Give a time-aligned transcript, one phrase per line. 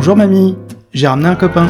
[0.00, 0.56] Bonjour mamie,
[0.94, 1.68] j'ai ramené un copain.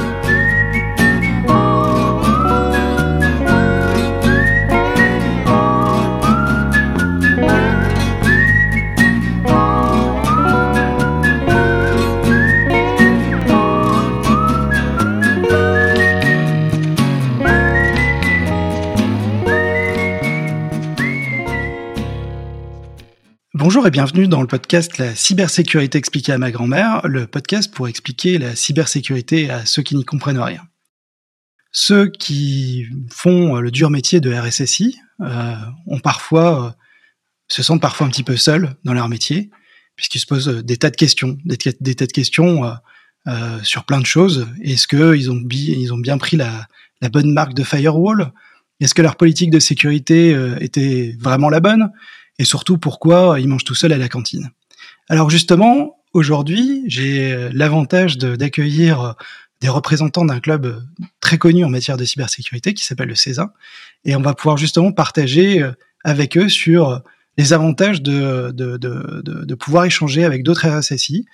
[23.86, 28.36] Et bienvenue dans le podcast La cybersécurité expliquée à ma grand-mère, le podcast pour expliquer
[28.36, 30.61] la cybersécurité à ceux qui n'y comprennent rien.
[31.72, 35.55] Ceux qui font le dur métier de RSSI euh,
[35.86, 36.70] ont parfois, euh,
[37.48, 39.50] se sentent parfois un petit peu seuls dans leur métier,
[39.97, 42.70] puisqu'ils se posent des tas de questions, des, tas de questions
[43.28, 44.47] euh, sur plein de choses.
[44.60, 46.69] Est-ce qu'ils ont, bien pris la,
[47.10, 48.30] bonne marque de firewall?
[48.78, 51.91] Est-ce que leur politique de sécurité était vraiment la bonne?
[52.41, 54.50] Et surtout pourquoi il mange tout seul à la cantine.
[55.08, 59.14] Alors justement, aujourd'hui, j'ai l'avantage d'accueillir
[59.60, 60.83] des représentants d'un club
[61.20, 63.52] très connu en matière de cybersécurité qui s'appelle le CESA,
[64.06, 65.62] et on va pouvoir justement partager
[66.02, 67.02] avec eux sur
[67.36, 71.27] les avantages de, de, de, de pouvoir échanger avec d'autres RSSI,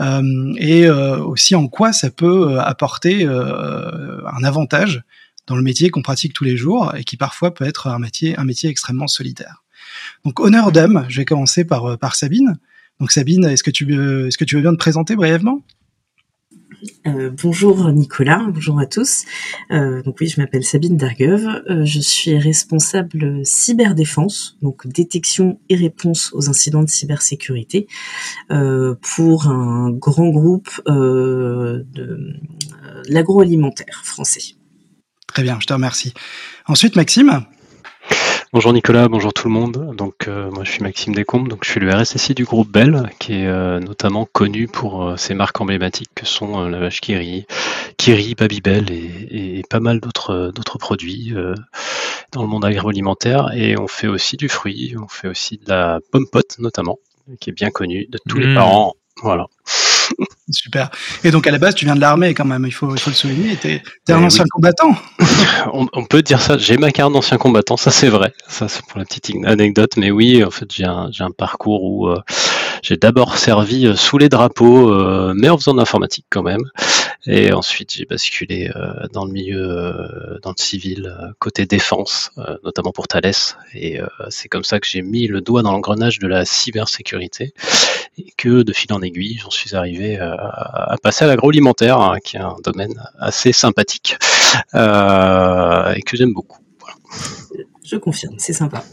[0.00, 5.02] euh, et euh, aussi en quoi ça peut apporter euh, un avantage
[5.46, 8.38] dans le métier qu'on pratique tous les jours et qui parfois peut être un métier,
[8.38, 9.61] un métier extrêmement solitaire.
[10.24, 12.58] Donc honneur aux dames, je vais commencer par, euh, par Sabine.
[13.00, 15.62] Donc Sabine, est-ce que tu veux, est-ce que tu veux bien te présenter brièvement?
[17.06, 19.24] Euh, bonjour Nicolas, bonjour à tous.
[19.70, 21.62] Euh, donc oui, je m'appelle Sabine Dargueuve.
[21.70, 27.86] Euh, je suis responsable cyberdéfense, donc détection et réponse aux incidents de cybersécurité
[28.50, 32.34] euh, pour un grand groupe euh, de
[33.08, 34.56] l'agroalimentaire français.
[35.28, 36.12] Très bien, je te remercie.
[36.66, 37.44] Ensuite, Maxime.
[38.52, 39.96] Bonjour Nicolas, bonjour tout le monde.
[39.96, 43.10] Donc euh, moi je suis Maxime Descombes, donc je suis le RSSI du groupe Bell,
[43.18, 47.46] qui est euh, notamment connu pour euh, ses marques emblématiques que sont la vache Kiri,
[47.96, 51.34] Kiri, Babybel et, et pas mal d'autres d'autres produits
[52.32, 53.52] dans le monde agroalimentaire.
[53.54, 56.98] Et on fait aussi du fruit, on fait aussi de la pomme pote notamment,
[57.40, 58.54] qui est bien connue de tous les mmh.
[58.54, 58.92] parents.
[59.22, 59.46] Voilà.
[60.50, 60.90] Super.
[61.24, 63.10] Et donc à la base, tu viens de l'armée quand même, il faut, il faut
[63.10, 63.56] le souligner.
[63.56, 64.94] Tu es, un eh ancien combattant.
[65.72, 66.58] on, on, peut dire ça.
[66.58, 68.32] J'ai ma carte d'ancien combattant, ça c'est vrai.
[68.48, 69.92] Ça c'est pour la petite anecdote.
[69.96, 72.20] Mais oui, en fait, j'ai un, un, parcours où euh,
[72.82, 76.62] j'ai d'abord servi euh, sous les drapeaux, euh, mais en faisant de l'informatique quand même.
[77.26, 82.30] Et ensuite, j'ai basculé euh, dans le milieu, euh, dans le civil, euh, côté défense,
[82.64, 83.32] notamment pour Thales.
[83.74, 87.54] Et c'est comme ça que j'ai mis le doigt dans l'engrenage de la cybersécurité
[88.18, 92.36] et que de fil en aiguille, j'en suis arrivé à passer à l'agroalimentaire, hein, qui
[92.36, 94.16] est un domaine assez sympathique
[94.74, 96.58] et que j'aime beaucoup.
[97.84, 98.84] Je confirme, c'est sympa.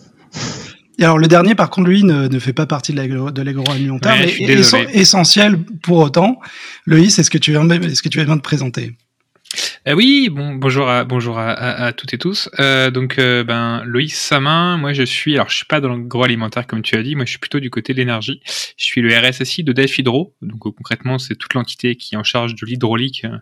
[1.00, 4.36] Et alors le dernier, par contre, lui, ne, ne fait pas partie de l'agroalimentaire, ouais,
[4.40, 6.40] mais est essentiel pour autant.
[6.86, 8.92] Loïs, est-ce que tu viens, est-ce que tu viens de te présenter?
[9.88, 12.50] Euh, oui, bon, bonjour à bonjour à, à, à toutes et tous.
[12.60, 16.68] Euh, donc, euh, ben Loïs Samin, moi je suis, alors je suis pas dans l'agroalimentaire
[16.68, 18.42] comme tu as dit, moi je suis plutôt du côté de l'énergie.
[18.78, 22.18] Je suis le RSSI de Delphi Hydro, donc euh, concrètement c'est toute l'entité qui est
[22.18, 23.38] en charge de l'hydraulique euh,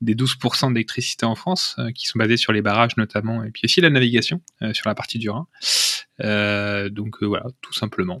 [0.00, 3.80] des 12% d'électricité en France, qui sont basés sur les barrages notamment, et puis aussi
[3.80, 4.40] la navigation
[4.72, 5.46] sur la partie du Rhin.
[6.20, 8.20] Donc voilà, tout simplement.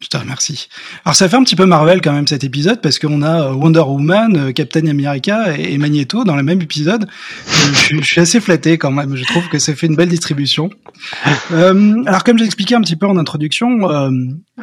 [0.00, 0.68] Je te remercie.
[1.04, 3.52] Alors ça fait un petit peu Marvel quand même cet épisode parce qu'on a euh,
[3.52, 7.08] Wonder Woman, euh, Captain America et Magneto dans le même épisode.
[7.48, 9.16] Euh, je, suis assez flatté quand même.
[9.16, 10.70] Je trouve que ça fait une belle distribution.
[11.50, 14.10] Euh, alors comme j'ai expliqué un petit peu en introduction, euh,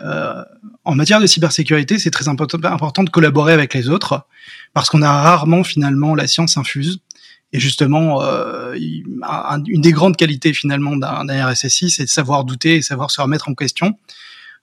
[0.02, 0.44] euh,
[0.86, 4.26] en matière de cybersécurité, c'est très important de collaborer avec les autres
[4.74, 7.00] parce qu'on a rarement finalement la science infuse.
[7.54, 8.22] Et justement,
[8.74, 13.50] une des grandes qualités finalement d'un RSSI, c'est de savoir douter et savoir se remettre
[13.50, 13.98] en question.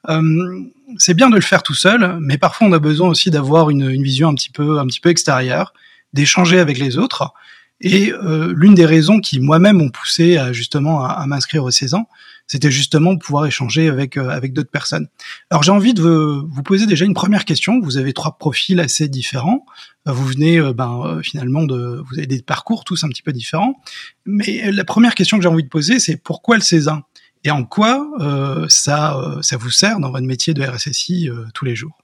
[0.09, 0.61] Euh,
[0.99, 4.03] c'est bien de le faire tout seul, mais parfois on a besoin aussi d'avoir une,
[4.03, 5.73] vision un petit peu, extérieure,
[6.13, 7.33] d'échanger avec les autres.
[7.81, 11.71] Et euh, l'une des raisons qui moi-même ont poussé à, justement à, à m'inscrire au
[11.71, 12.09] 16 ans,
[12.53, 15.09] c'était justement de pouvoir échanger avec euh, avec d'autres personnes.
[15.49, 17.81] Alors j'ai envie de vous, poser déjà une première question.
[17.81, 19.65] Vous avez trois profils assez différents.
[20.05, 23.33] Vous venez euh, ben, euh, finalement de, vous avez des parcours tous un petit peu
[23.33, 23.81] différents.
[24.27, 27.05] Mais la première question que j'ai envie de poser, c'est pourquoi le Césin
[27.45, 31.65] et en quoi euh, ça, euh, vous sert dans votre métier de RSSI euh, tous
[31.65, 31.99] les jours?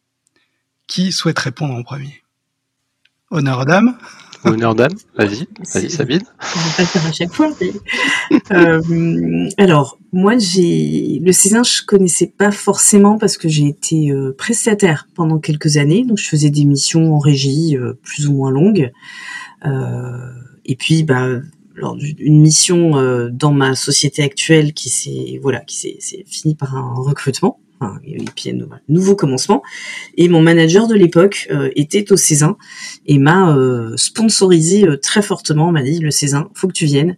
[0.86, 2.22] Qui souhaite répondre en premier?
[3.30, 3.66] Honneur
[4.44, 6.22] Honneur dame, vas-y, vas-y Sabine.
[6.40, 7.50] On va pas le faire à chaque fois.
[7.60, 7.72] Mais...
[8.52, 14.34] euh, alors, moi, j'ai le Césin, je connaissais pas forcément parce que j'ai été euh,
[14.36, 18.50] prestataire pendant quelques années, donc je faisais des missions en régie euh, plus ou moins
[18.50, 18.92] longues.
[19.66, 20.30] Euh,
[20.64, 21.26] et puis, bah,
[21.74, 26.76] lors d'une mission euh, dans ma société actuelle qui s'est voilà qui s'est fini par
[26.76, 27.60] un recrutement
[28.04, 29.62] et puis un nouveau commencement.
[30.16, 32.56] Et mon manager de l'époque était au Césin
[33.06, 33.56] et m'a
[33.96, 35.72] sponsorisé très fortement.
[35.72, 37.16] M'a dit le Césin, faut que tu viennes.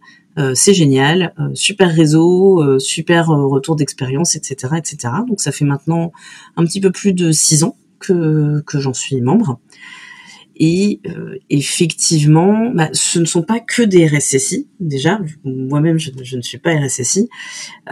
[0.55, 5.15] c'est génial, super réseau, super retour d'expérience, etc., etc.
[5.29, 6.13] Donc ça fait maintenant
[6.57, 9.61] un petit peu plus de six ans que, que j'en suis membre.
[10.63, 14.69] Et euh, effectivement, bah, ce ne sont pas que des RSSI.
[14.79, 17.31] Déjà, moi-même, je, ne suis pas RSSI,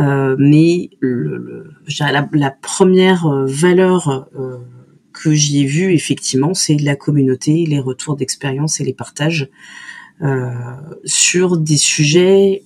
[0.00, 4.58] euh, mais le, la, la, première euh, valeur euh,
[5.14, 9.48] que j'y ai vue, effectivement, c'est la communauté, les retours d'expérience et les partages
[10.20, 10.50] euh,
[11.06, 12.64] sur des sujets,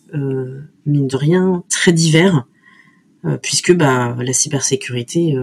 [0.85, 2.49] mine de rien, très divers,
[3.41, 5.37] puisque bah, la cybersécurité,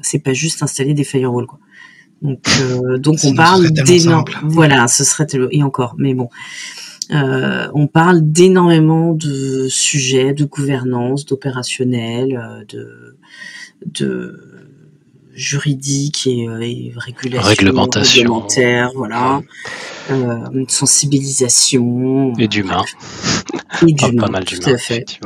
[0.00, 1.46] c'est pas juste installer des firewalls.
[1.46, 1.60] Quoi.
[2.22, 4.24] Donc, euh, donc on parle d'énormément.
[4.44, 6.28] Voilà, ce serait et encore, mais bon,
[7.12, 13.16] euh, on parle d'énormément de sujets, de gouvernance, d'opérationnel, euh, de
[13.86, 14.38] de
[15.32, 19.40] juridique et, et régulation, réglementation, réglementaire, voilà,
[20.10, 22.34] euh, sensibilisation.
[22.38, 22.84] Et d'humain,
[23.86, 25.18] et d'humain, pas mal d'humain, tout à fait.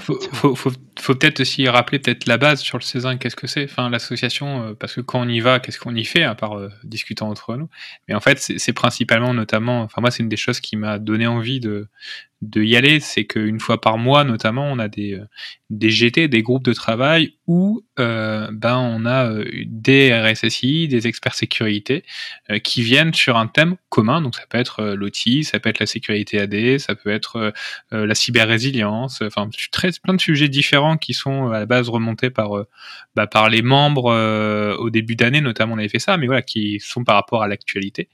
[0.00, 0.70] Faut, faut, faut
[1.06, 4.62] faut peut-être aussi rappeler peut-être la base sur le Césin, qu'est-ce que c'est, enfin l'association,
[4.64, 7.28] euh, parce que quand on y va, qu'est-ce qu'on y fait à part euh, discutant
[7.28, 7.68] entre nous?
[8.08, 11.26] Mais en fait, c'est principalement, notamment, enfin moi, c'est une des choses qui m'a donné
[11.26, 11.88] envie de
[12.42, 15.24] de y aller, c'est qu'une fois par mois, notamment, on a des, euh,
[15.70, 21.06] des GT, des groupes de travail où euh, ben on a euh, des RSSI, des
[21.06, 22.04] experts sécurité
[22.62, 24.20] qui viennent sur un thème commun.
[24.20, 27.52] Donc ça peut être l'OT, ça peut être la sécurité AD, ça peut être
[27.90, 32.50] la cyber-résilience, enfin très plein de sujets différents qui sont à la base remontés par
[33.14, 36.80] bah, par les membres au début d'année, notamment on avait fait ça, mais voilà qui
[36.80, 38.08] sont par rapport à l'actualité.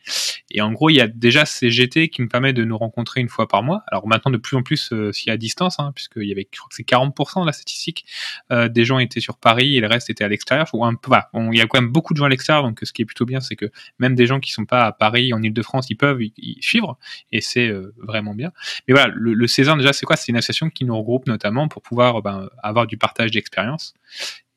[0.50, 3.20] Et en gros, il y a déjà ces GT qui me permettent de nous rencontrer
[3.20, 3.82] une fois par mois.
[3.88, 6.58] Alors maintenant de plus en plus euh, si à distance, hein, puisqu'il y avait, je
[6.58, 8.04] crois que c'est 40% de la statistique,
[8.50, 10.68] euh, des gens étaient sur Paris et le reste était à l'extérieur.
[10.72, 13.04] voilà, il y a quand même beaucoup de gens à l'extérieur, donc ce qui est
[13.04, 15.96] plutôt bien, c'est que même des gens qui sont pas à Paris, en Ile-de-France, ils
[15.96, 16.98] peuvent y, suivre,
[17.30, 18.52] et c'est euh, vraiment bien.
[18.86, 20.16] Mais voilà, le, César déjà, c'est quoi?
[20.16, 23.94] C'est une association qui nous regroupe notamment pour pouvoir ben, avoir du partage d'expérience.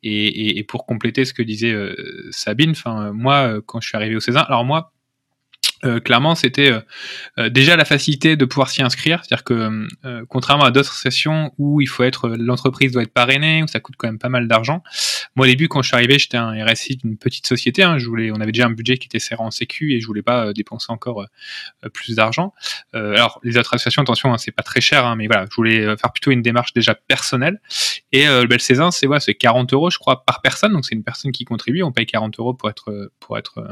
[0.08, 1.96] Et, pour compléter ce que disait euh,
[2.30, 4.94] Sabine, enfin moi quand je suis arrivé au César, alors moi
[5.86, 6.80] euh, clairement, c'était euh,
[7.38, 9.88] euh, déjà la facilité de pouvoir s'y inscrire, c'est-à-dire que
[10.30, 13.96] contrairement à d'autres sessions où il faut être l'entreprise doit être parrainée, où ça coûte
[13.98, 14.84] quand même pas mal d'argent.
[15.36, 17.84] Moi, au début, quand je suis arrivé, j'étais un RSI d'une petite société.
[17.84, 20.08] Hein, je voulais, on avait déjà un budget qui était serré en sécu et je
[20.08, 21.26] voulais pas dépenser encore
[21.94, 22.54] plus d'argent.
[22.94, 25.82] alors, les autres associations, attention, hein, c'est pas très cher, hein, mais voilà, je voulais
[25.98, 27.60] faire plutôt une démarche déjà personnelle.
[28.12, 30.74] Et le Bel Cézanne, c'est voilà, c'est 40 euros, je crois, par personne.
[30.74, 31.84] Donc c'est une personne qui contribue.
[31.84, 33.66] On paye 40 euros pour être pour être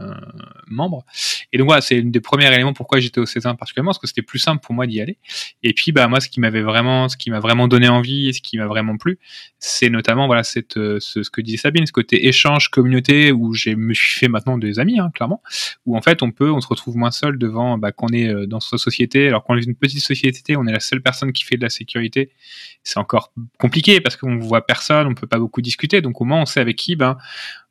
[0.67, 1.05] membre.
[1.51, 4.21] Et donc voilà, c'est des premiers éléments pourquoi j'étais au César particulièrement, parce que c'était
[4.21, 5.17] plus simple pour moi d'y aller.
[5.61, 8.33] Et puis, bah, moi, ce qui m'avait vraiment, ce qui m'a vraiment donné envie et
[8.33, 9.19] ce qui m'a vraiment plu,
[9.59, 13.71] c'est notamment, voilà, cette, euh, ce, que disait Sabine, ce côté échange, communauté, où je
[13.71, 15.41] me suis fait maintenant des amis, hein, clairement,
[15.85, 18.45] où en fait, on peut, on se retrouve moins seul devant, bah, qu'on est euh,
[18.45, 21.43] dans sa société, alors qu'on est une petite société, on est la seule personne qui
[21.43, 22.31] fait de la sécurité.
[22.83, 26.01] C'est encore compliqué parce qu'on voit personne, on peut pas beaucoup discuter.
[26.01, 27.17] Donc, au moins, on sait avec qui, ben,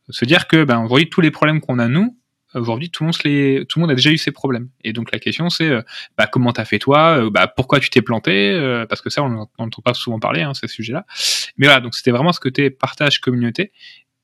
[0.09, 2.17] se dire que, ben, aujourd'hui, tous les problèmes qu'on a nous,
[2.55, 4.69] Aujourd'hui, tout le monde a déjà eu ses problèmes.
[4.85, 5.83] Et donc la question c'est, euh,
[6.19, 9.23] bah, comment t'as fait toi euh, Bah pourquoi tu t'es planté euh, Parce que ça,
[9.23, 11.07] on n'entend pas souvent parler, hein, ces sujets-là.
[11.57, 13.73] Mais voilà, donc c'était vraiment ce côté partage communauté.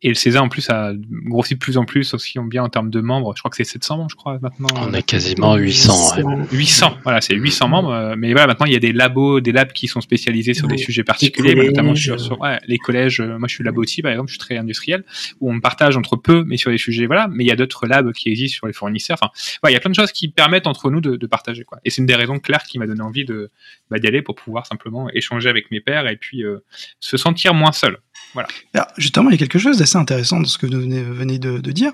[0.00, 0.93] Et le César en plus a
[1.25, 3.35] grossi de plus en plus aussi bien en termes de membres.
[3.35, 4.69] Je crois que c'est 700 membres, je crois maintenant.
[4.76, 6.19] On est quasiment 800.
[6.52, 7.93] 800, voilà, c'est 800 membres.
[7.93, 10.69] Euh, mais voilà, maintenant il y a des labos, des labs qui sont spécialisés sur
[10.69, 13.21] des sujets particuliers, notamment sur, ouais, les collèges.
[13.21, 15.05] Euh, moi, je suis labo aussi, par exemple, je suis très industriel,
[15.40, 17.26] où on partage entre peu, mais sur des sujets, voilà.
[17.28, 19.19] Mais il y a d'autres labs qui existent sur les fournisseurs.
[19.21, 21.64] Enfin, voilà, il y a plein de choses qui permettent entre nous de, de partager,
[21.64, 21.78] quoi.
[21.85, 23.50] Et c'est une des raisons claires qui m'a donné envie de
[23.90, 26.59] bah, d'y aller pour pouvoir simplement échanger avec mes pairs et puis euh,
[27.00, 27.99] se sentir moins seul.
[28.35, 28.49] Voilà.
[28.75, 31.59] Alors, justement, il y a quelque chose d'assez intéressant dans ce que vous venez, de,
[31.73, 31.93] dire.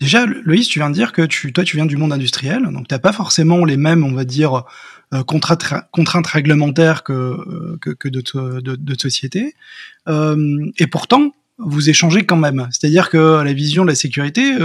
[0.00, 2.88] Déjà, Loïs, tu viens de dire que tu, toi, tu viens du monde industriel, donc
[2.88, 4.64] tu n'as pas forcément les mêmes, on va dire,
[5.14, 9.54] euh, contraintes, réglementaires que, euh, d'autres sociétés.
[10.08, 12.68] Euh, et pourtant, vous échangez quand même.
[12.72, 14.56] C'est-à-dire que la vision de la sécurité,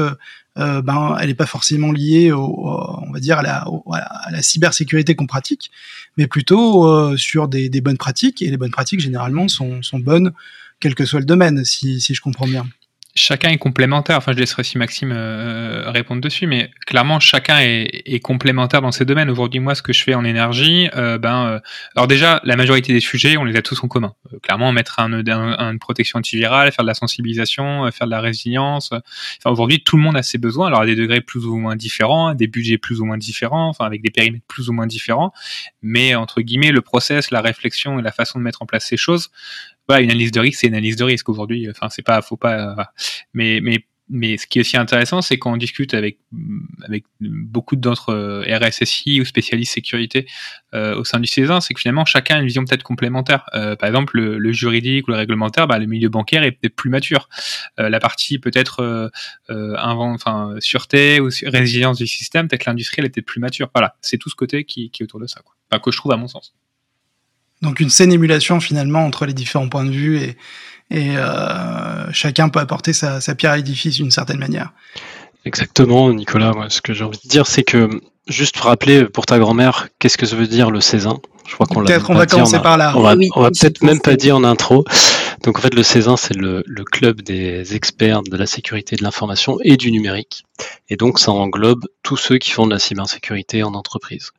[0.56, 5.72] ben, elle n'est pas forcément liée, au, on va dire, à la, cybersécurité qu'on pratique,
[6.18, 8.42] mais plutôt sur des, bonnes pratiques.
[8.42, 10.34] Et les bonnes pratiques, généralement, sont bonnes
[10.82, 12.68] quel que soit le domaine, si, je comprends bien
[13.16, 14.18] chacun est complémentaire.
[14.18, 19.06] Enfin, je laisserai si Maxime euh, répondre dessus, mais clairement, chacun est, complémentaire dans ces
[19.06, 19.30] domaines.
[19.30, 21.60] Aujourd'hui, moi, ce que je fais en énergie, euh, ben, euh,
[21.96, 24.14] alors déjà, la majorité des sujets, on les a tous en commun.
[24.44, 28.92] Clairement, mettre un, une protection antivirale, faire de la sensibilisation, faire de la résilience.
[28.92, 30.68] Enfin, aujourd'hui, tout le monde a ses besoins.
[30.68, 33.86] Alors, à des degrés plus ou moins différents, des budgets plus ou moins différents, enfin,
[33.86, 35.34] avec des périmètres plus ou moins différents.
[35.82, 38.98] Mais entre guillemets, le process, la réflexion et la façon de mettre en place ces
[38.98, 39.30] choses
[40.00, 41.70] une analyse de risque, c'est une analyse de risque aujourd'hui.
[41.70, 42.92] Enfin, c'est pas, faut pas.
[43.34, 46.20] mais mais mais ce qui est aussi intéressant, c'est quand on discute avec
[46.84, 50.28] avec beaucoup d'autres euh, RSSI ou spécialistes sécurité
[50.74, 53.50] euh, au sein du CESIN, c'est que finalement chacun a une vision peut-être complémentaire.
[53.54, 56.90] Euh, par exemple, le, juridique ou le réglementaire, bah, le milieu bancaire est peut-être plus
[56.90, 57.30] mature.
[57.78, 59.12] La partie peut-être
[59.50, 63.70] enfin sûreté ou résilience du système, peut-être l'industriel est peut-être plus mature.
[63.74, 65.80] Voilà, c'est tout ce côté qui, est autour de ça, quoi.
[65.80, 66.54] Que je trouve à mon sens.
[67.62, 70.38] Donc une saine émulation finalement entre les différents points de vue et,
[70.90, 74.74] et euh, chacun peut apporter sa, sa pierre à l'édifice d'une certaine manière.
[75.46, 76.52] Exactement, Nicolas.
[76.52, 77.90] Moi, ce que j'ai envie de dire, c'est que
[78.28, 81.84] juste rappeler pour ta grand-mère, qu'est-ce que ça veut dire le Cézin Je crois qu'on
[81.84, 82.94] Peut-être on va commencer par là.
[82.96, 84.86] On va, va peut-être même pas dire en intro.
[85.44, 89.04] Donc en fait, le Cézin, c'est le, le, club des experts de la sécurité de
[89.04, 90.44] l'information et du numérique.
[90.90, 94.32] Et donc ça englobe tous ceux qui font de la cybersécurité en entreprise.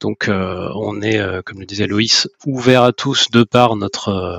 [0.00, 4.08] Donc euh, on est, euh, comme le disait Loïs, ouvert à tous de par notre
[4.08, 4.38] euh,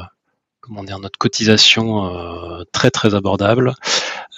[0.62, 2.12] comment dire notre cotisation
[2.72, 3.74] très très abordable.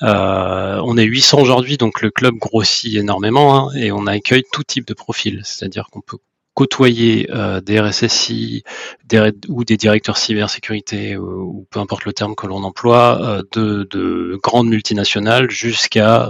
[0.01, 4.87] on est 800 aujourd'hui, donc le club grossit énormément hein, et on accueille tout type
[4.87, 6.17] de profil, c'est-à-dire qu'on peut
[6.53, 7.29] côtoyer
[7.63, 8.63] des RSSI
[9.05, 14.39] des, ou des directeurs cybersécurité ou, peu importe le terme que l'on emploie, de, de,
[14.41, 16.29] grandes multinationales jusqu'à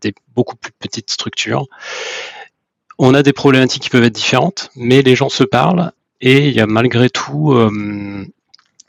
[0.00, 1.66] des beaucoup plus petites structures.
[2.98, 6.54] On a des problématiques qui peuvent être différentes, mais les gens se parlent et il
[6.54, 8.26] y a malgré tout euh,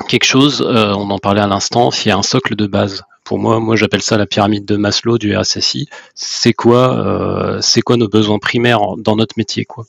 [0.07, 3.03] quelque chose, euh, on en parlait à l'instant, il y a un socle de base.
[3.23, 5.87] Pour moi, moi j'appelle ça la pyramide de Maslow du RSSI.
[6.15, 9.85] C'est quoi, euh, c'est quoi nos besoins primaires dans notre métier, quoi?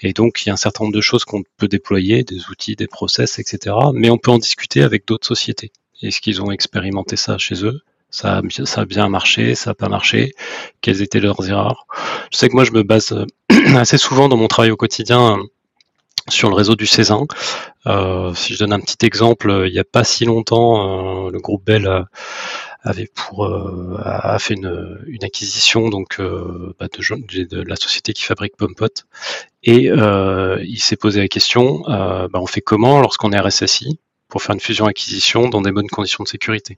[0.00, 2.76] Et donc il y a un certain nombre de choses qu'on peut déployer, des outils,
[2.76, 3.74] des process, etc.
[3.94, 5.72] Mais on peut en discuter avec d'autres sociétés.
[6.02, 7.80] Est-ce qu'ils ont expérimenté ça chez eux
[8.12, 8.40] ça
[8.76, 10.34] a, bien marché, ça n'a pas marché,
[10.82, 11.86] quelles étaient leurs erreurs.
[12.30, 13.14] Je sais que moi je me base
[13.76, 15.38] assez souvent dans mon travail au quotidien
[16.28, 17.26] sur le réseau du Cézanne.
[17.86, 21.40] Euh, si je donne un petit exemple, il n'y a pas si longtemps, euh, le
[21.40, 22.06] groupe Bell
[22.82, 28.22] avait pour euh, a fait une, acquisition donc euh, bah, de, de, la société qui
[28.22, 28.86] fabrique Pompot
[29.62, 34.54] et il s'est posé la question bah, on fait comment lorsqu'on est RSSI pour faire
[34.54, 36.76] une fusion acquisition dans des bonnes conditions de sécurité?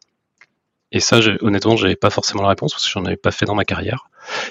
[0.94, 3.56] Et ça, honnêtement, j'avais pas forcément la réponse parce que j'en avais pas fait dans
[3.56, 4.08] ma carrière.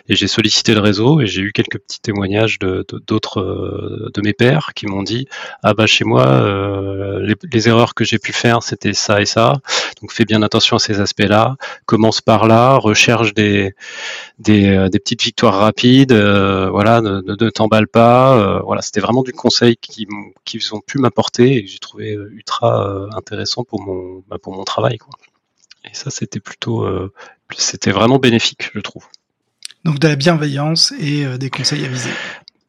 [0.09, 4.21] Et j'ai sollicité le réseau et j'ai eu quelques petits témoignages de d'autres de, de,
[4.21, 5.27] mes pairs qui m'ont dit
[5.63, 9.53] ah bah chez moi euh, les, erreurs que j'ai pu faire c'était ça et ça.
[10.01, 11.55] Donc fais bien attention à ces aspects-là.
[11.85, 13.73] Commence par là, recherche des
[14.37, 16.11] des, euh, des petites victoires rapides.
[16.11, 18.61] Euh, voilà, ne, ne, t'emballe pas.
[18.63, 20.07] voilà, c'était vraiment du conseil qui
[20.45, 24.65] qu'ils ont pu m'apporter et que j'ai trouvé ultra intéressant pour mon bah, pour mon
[24.65, 25.09] travail quoi.
[25.85, 27.11] Et ça, c'était plutôt, euh,
[27.57, 29.05] c'était vraiment bénéfique, je trouve.
[29.83, 32.09] Donc de la bienveillance et euh, des conseils avisés.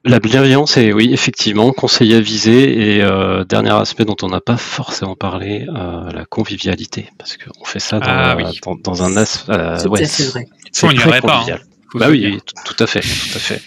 [0.04, 4.58] La bienveillance et oui, effectivement, conseils avisés et euh, dernier aspect dont on n'a pas
[4.58, 8.36] forcément parlé, la convivialité, parce qu'on fait ça dans, ah
[8.82, 9.46] dans, un as.
[9.86, 10.46] ouais, c'est vrai.
[10.82, 11.46] on n'y aurait pas.
[11.48, 11.58] Hein.
[11.94, 13.62] Bah oui, tout, à fait, tout à fait.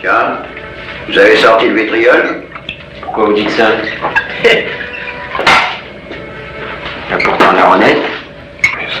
[0.00, 0.42] Tiens,
[1.08, 2.42] vous avez sorti le vitriol?
[3.00, 3.70] Pourquoi vous dites ça?
[7.10, 8.15] Important la honnête.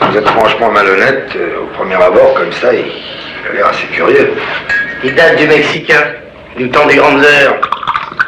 [0.00, 2.84] Vous êtes franchement malhonnête, euh, au premier abord, comme ça, il,
[3.48, 4.34] a l'air assez curieux.
[5.02, 6.02] Il date du Mexicain,
[6.56, 7.60] du temps des grandes heures.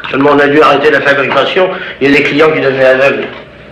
[0.09, 1.69] Seulement on a dû arrêter la fabrication,
[2.01, 3.27] il y a des clients qui devenaient aveugles.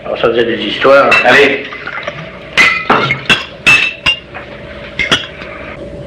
[0.05, 1.09] Alors ça faisait des histoires.
[1.25, 1.63] Allez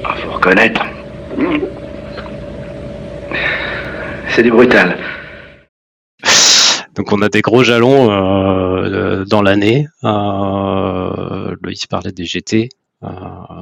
[0.05, 0.83] ah, faut reconnaître.
[4.29, 4.97] C'est du brutal.
[6.95, 9.89] Donc on a des gros jalons euh, dans l'année.
[10.05, 10.09] Euh,
[11.71, 12.69] Loïs parlait des GT.
[13.03, 13.09] Euh,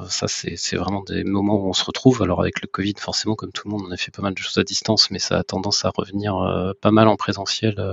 [0.08, 2.22] ça, c'est vraiment des moments où on se retrouve.
[2.22, 4.38] Alors avec le Covid, forcément, comme tout le monde, on a fait pas mal de
[4.38, 7.92] choses à distance, mais ça a tendance à revenir euh, pas mal en présentiel euh,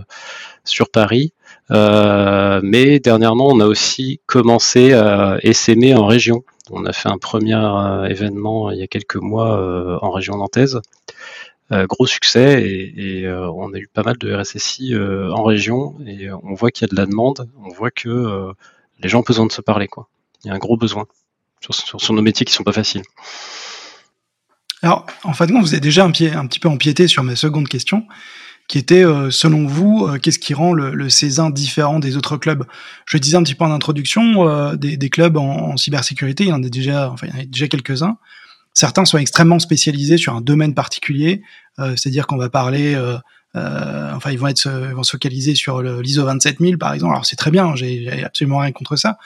[0.63, 1.33] sur Paris.
[1.69, 6.45] mais dernièrement, on a aussi commencé à essaimer en région.
[6.71, 7.59] On a fait un premier
[8.09, 10.79] événement il y a quelques mois en région nantaise.
[11.71, 16.53] Gros succès et, euh, on a eu pas mal de RSSI en région et on
[16.53, 18.53] voit qu'il y a de la demande, on voit que
[18.99, 19.87] les gens ont besoin de se parler.
[19.87, 20.07] Quoi.
[20.43, 21.05] Il y a un gros besoin
[21.61, 23.01] sur, sur, nos métiers qui sont pas faciles.
[24.81, 27.67] Alors, en fait, vous avez déjà un, pied, un petit peu empiété sur ma seconde
[27.67, 28.05] question,
[28.67, 32.65] qui était, selon vous, qu'est-ce qui rend le, le Césin différent des autres clubs?
[33.05, 36.53] Je disais un petit peu en introduction, des, des, clubs en, en, cybersécurité, il y
[36.53, 38.17] en a déjà, enfin, il y en a déjà quelques-uns.
[38.75, 41.41] Certains sont extrêmement spécialisés sur un domaine particulier,
[41.79, 42.93] euh, c'est-à-dire qu'on va parler,
[43.55, 47.13] euh, euh, enfin ils vont être, vont se focaliser sur l'ISO 27000 par exemple.
[47.13, 49.17] Alors c'est très bien, j'ai absolument rien contre ça,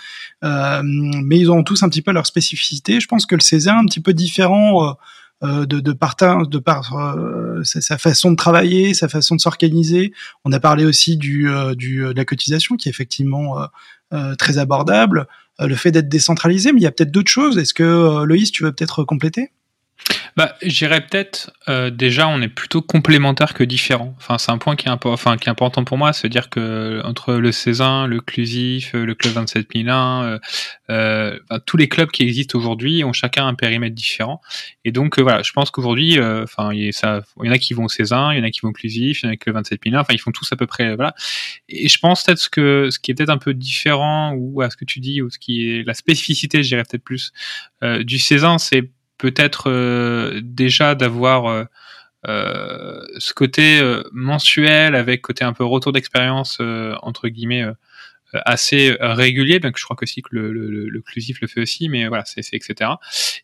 [0.41, 2.99] mais ils ont tous un petit peu leur spécificité.
[2.99, 4.95] Je pense que le César est un petit peu différent
[5.41, 6.15] de, de par,
[6.47, 6.93] de par
[7.63, 10.13] sa, façon de travailler, sa façon de s'organiser.
[10.45, 13.57] On a parlé aussi du, du de la cotisation qui est effectivement
[14.37, 15.27] très abordable,
[15.59, 17.57] le fait d'être décentralisé, mais il y a peut-être d'autres choses.
[17.57, 19.51] Est-ce que Loïs, tu veux peut-être compléter?
[20.35, 24.15] Bah, j'irais peut-être euh, déjà on est plutôt complémentaires que différents.
[24.17, 27.01] Enfin, c'est un point qui est, enfin, qui est important pour moi, c'est dire que
[27.03, 30.39] entre le Cézanne, le Clusif, le club 27001, euh,
[30.89, 34.41] euh, tous les clubs qui existent aujourd'hui ont chacun un périmètre différent.
[34.85, 37.85] Et donc euh, voilà, je pense qu'aujourd'hui, euh, enfin, il, y en a qui vont
[37.85, 39.49] au Cézanne, il y en a qui vont au Clusif, il y en a que
[39.49, 39.99] le 27001.
[39.99, 41.13] Enfin, ils font tous à peu près voilà.
[41.67, 44.69] Et je pense peut-être ce que ce qui est peut-être un peu différent ou à
[44.69, 47.31] ce que tu dis ou ce qui est la spécificité, je dirais peut-être plus
[47.81, 51.65] du Cézanne, c'est peut-être euh, déjà d'avoir euh,
[52.27, 56.59] euh, ce côté mensuel avec côté un peu retour d'expérience
[57.03, 57.65] entre guillemets
[58.33, 61.03] assez régulier, bien que je crois que que le, le, le,
[61.47, 62.91] fait aussi, mais voilà, c'est etc.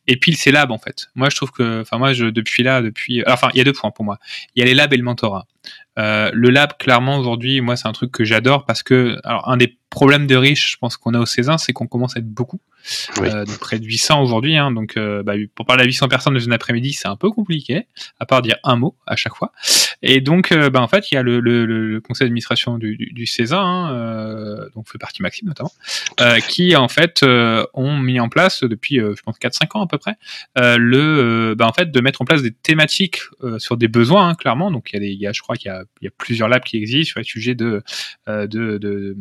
[0.07, 1.07] Et puis c'est lab en fait.
[1.15, 3.91] Moi je trouve que, enfin moi depuis là, depuis, enfin il y a deux points
[3.91, 4.19] pour moi.
[4.55, 5.47] Il y a les labs et le mentorat.
[5.97, 9.77] Le lab, clairement, aujourd'hui, moi, c'est un truc que j'adore parce que, alors, un des
[9.89, 12.59] problèmes de riches, je pense qu'on a au César, c'est qu'on commence à être beaucoup.
[13.19, 14.57] Euh, près de 800 aujourd'hui.
[14.57, 17.29] Hein, donc, euh, bah, pour parler à 800 personnes dans une après-midi, c'est un peu
[17.31, 17.87] compliqué,
[18.19, 19.51] à part dire un mot à chaque fois.
[20.01, 22.97] Et donc, euh, bah, en fait, il y a le, le, le conseil d'administration du,
[22.97, 25.71] du, du César, hein, dont fait partie Maxime notamment,
[26.47, 27.23] qui, en fait,
[27.73, 30.15] ont mis en place depuis, je pense, 4-5 ans à peu près,
[30.55, 33.21] le, bah, en fait, de mettre en place des thématiques
[33.57, 34.71] sur des besoins, hein, clairement.
[34.71, 36.47] Donc, il y a, des, il y a je crois qu'il y y a plusieurs
[36.47, 37.83] labs qui existent sur les sujets de,
[38.29, 39.15] euh, de, de,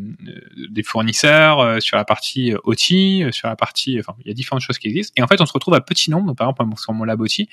[0.70, 4.78] des fournisseurs, sur la partie OT, sur la partie, enfin, il y a différentes choses
[4.78, 5.12] qui existent.
[5.16, 6.26] Et en fait, on se retrouve à petit nombre.
[6.26, 7.46] Donc, par exemple, sur mon lab OT,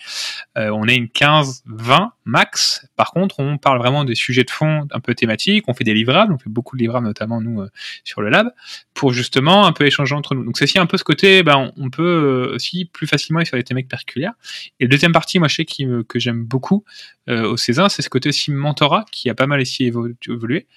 [0.57, 2.87] euh, on est une 15, 20 max.
[2.95, 5.65] Par contre, on parle vraiment des sujets de fond un peu thématiques.
[5.67, 6.33] On fait des livrables.
[6.33, 7.65] On fait beaucoup de livrables, notamment nous,
[8.03, 8.51] sur le lab,
[8.93, 10.43] pour justement un peu échanger entre nous.
[10.43, 13.57] Donc, c'est aussi un peu ce côté, ben, on peut aussi plus facilement aller sur
[13.57, 14.33] des thématiques particulières.
[14.79, 16.83] Et la deuxième partie, moi, je sais qui, que j'aime beaucoup
[17.27, 19.91] au César, c'est ce côté aussi mentorat qui a pas mal essayé
[20.27, 20.67] évolué.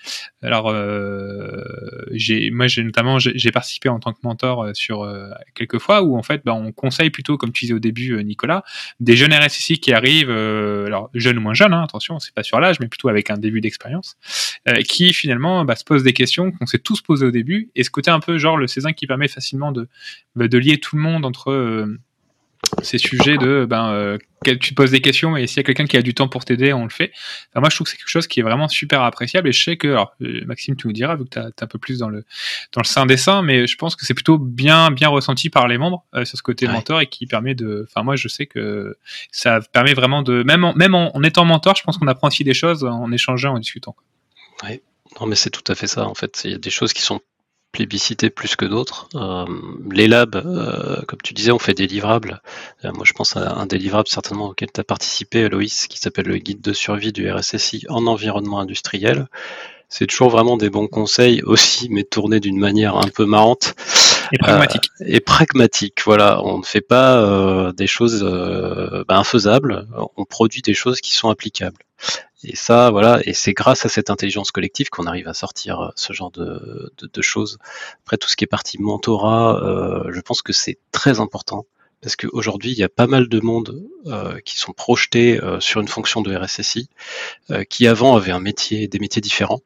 [0.42, 1.62] Alors, euh,
[2.12, 5.13] j'ai, moi, j'ai notamment, j'ai participé en tant que mentor euh, sur euh,
[5.54, 8.64] quelques fois où en fait, bah, on conseille plutôt, comme tu disais au début, Nicolas,
[9.00, 12.60] des jeunes RSSI qui arrivent, alors jeunes ou moins jeunes, hein, attention, c'est pas sur
[12.60, 14.16] l'âge, mais plutôt avec un début d'expérience,
[14.88, 17.90] qui finalement bah, se posent des questions qu'on s'est tous posées au début, et ce
[17.90, 19.88] côté un peu genre le Césin qui permet facilement de,
[20.34, 21.86] bah, de lier tout le monde entre
[22.82, 24.18] ces sujets de ben euh,
[24.60, 26.72] tu poses des questions et s'il y a quelqu'un qui a du temps pour t'aider,
[26.72, 27.12] on le fait.
[27.50, 29.62] Enfin, moi, je trouve que c'est quelque chose qui est vraiment super appréciable et je
[29.62, 31.98] sais que alors, euh, Maxime, tu nous diras vu que tu es un peu plus
[31.98, 32.24] dans le
[32.72, 35.68] dans le sein des seins, mais je pense que c'est plutôt bien bien ressenti par
[35.68, 37.86] les membres euh, sur ce côté mentor et qui permet de.
[37.88, 38.96] Enfin, moi, je sais que
[39.30, 42.44] ça permet vraiment de même en, même en, étant mentor, je pense qu'on apprend aussi
[42.44, 43.96] des choses en échangeant, en discutant.
[44.64, 44.80] Oui,
[45.20, 46.06] non, mais c'est tout à fait ça.
[46.06, 47.20] En fait, il y a des choses qui sont
[47.74, 49.08] plébiscité plus que d'autres.
[49.16, 49.44] Euh,
[49.90, 52.40] les labs, euh, comme tu disais, on fait des livrables.
[52.84, 55.98] Euh, moi, je pense à un des livrables certainement auquel tu as participé, Loïs, qui
[55.98, 59.26] s'appelle le guide de survie du RSSI en environnement industriel.
[59.88, 63.74] C'est toujours vraiment des bons conseils aussi, mais tournés d'une manière un peu marrante.
[64.32, 64.90] Et pragmatique.
[65.00, 66.42] et pragmatique, voilà.
[66.44, 71.76] On ne fait pas des choses ben, infaisables, on produit des choses qui sont applicables.
[72.44, 75.88] Et ça, voilà, et c'est grâce à cette intelligence collective qu'on arrive à sortir euh,
[75.96, 77.58] ce genre de, choses.
[78.02, 81.66] Après, tout ce qui est partie mentorat, euh, je pense que c'est très important
[82.02, 85.88] parce qu'aujourd'hui, il y a pas mal de monde euh, qui sont projetés sur une
[85.88, 86.90] fonction de RSSI,
[87.70, 89.60] qui avant avaient un métier, des métiers différents,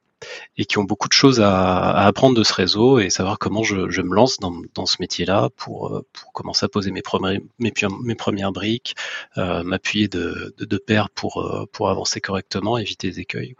[0.56, 3.74] et qui ont beaucoup de choses à, apprendre de ce réseau et savoir comment je,
[4.02, 8.96] me lance dans, ce métier-là pour, euh, pour, commencer à poser mes, premières briques,
[9.36, 13.54] euh, m'appuyer de, de, de, pair pour, euh, avancer correctement, éviter les écueils.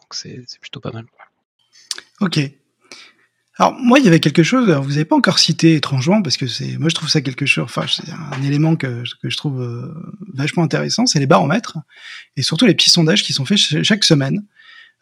[0.00, 1.04] Donc c'est plutôt pas mal.
[2.20, 2.40] Ok.
[3.58, 4.70] Alors moi, il y avait quelque chose.
[4.70, 6.46] vous n'avez pas encore cité étrangement parce que
[6.78, 7.64] moi je trouve ça quelque chose.
[7.64, 9.94] Enfin, c'est un élément que je trouve
[10.32, 11.04] vachement intéressant.
[11.04, 11.76] C'est les baromètres
[12.36, 14.46] et surtout les petits sondages qui sont faits chaque semaine.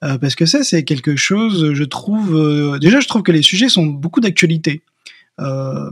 [0.05, 2.37] Euh, parce que ça, c'est quelque chose, je trouve.
[2.37, 4.83] Euh, déjà, je trouve que les sujets sont beaucoup d'actualité.
[5.41, 5.91] Euh,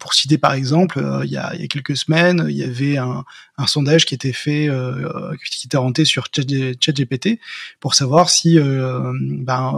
[0.00, 2.96] pour citer par exemple, euh, il, y a, y a, quelques semaines, il y avait
[2.96, 3.24] un,
[3.56, 7.38] un sondage qui était fait, euh, qui était renté sur ChatGPT
[7.78, 9.72] pour savoir si, ben,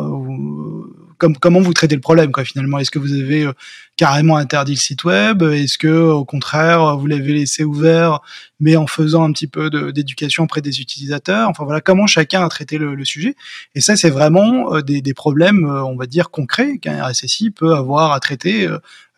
[1.18, 2.44] comme, comment vous traitez le problème, quoi.
[2.44, 3.50] Finalement, est-ce que vous avez
[4.00, 8.20] carrément interdit le site web Est-ce que, au contraire, vous l'avez laissé ouvert,
[8.58, 11.50] mais en faisant un petit peu d'éducation auprès des utilisateurs?
[11.50, 13.36] Enfin voilà, comment chacun a traité le, sujet?
[13.74, 18.12] Et ça, c'est vraiment des, des, problèmes, on va dire concrets qu'un RSSI peut avoir
[18.12, 18.70] à traiter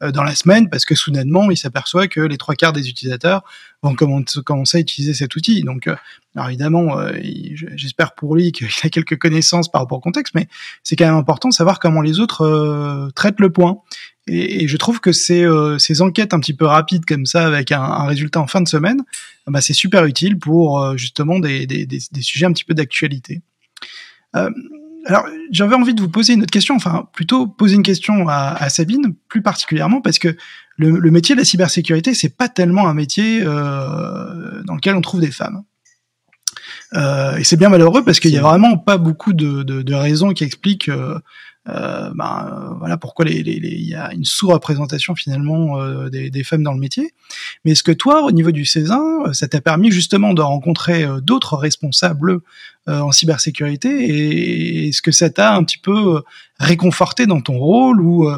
[0.02, 3.44] euh, dans la semaine parce que soudainement il s'aperçoit que les trois quarts des utilisateurs
[3.82, 5.62] vont commencer à utiliser cet outil.
[5.62, 5.96] Donc, euh,
[6.46, 7.12] évidemment, euh,
[7.76, 10.48] j'espère pour lui qu'il a quelques connaissances par rapport au contexte, mais
[10.82, 13.78] c'est quand même important de savoir comment les autres traitent le point.
[14.28, 15.46] Et, je trouve que ces,
[15.78, 19.02] ces enquêtes un petit peu rapides comme ça, avec un, résultat en fin de semaine,
[19.46, 23.42] bah, c'est super utile pour justement des, des, des, des, sujets un petit peu d'actualité.
[24.36, 24.50] Euh,
[25.04, 28.54] alors, j'avais envie de vous poser une autre question, enfin plutôt poser une question à,
[28.58, 30.36] à Sabine, plus particulièrement parce que
[30.76, 35.00] le, le, métier de la cybersécurité, c'est pas tellement un métier euh, dans lequel on
[35.00, 35.64] trouve des femmes.
[36.94, 39.94] Euh, et c'est bien malheureux parce qu'il y a vraiment pas beaucoup de, de, de
[39.94, 41.18] raisons qui expliquent euh,
[41.68, 46.42] euh, ben, voilà pourquoi il les, les, y a une sous-représentation finalement euh, des, des,
[46.42, 47.14] femmes dans le métier.
[47.64, 51.06] Mais est-ce que toi, au niveau du Césin, euh, ça t'a permis justement de rencontrer
[51.22, 52.40] d'autres responsables
[52.88, 56.20] en cybersécurité et est-ce que ça t'a un petit peu
[56.58, 58.28] réconforté dans ton rôle ou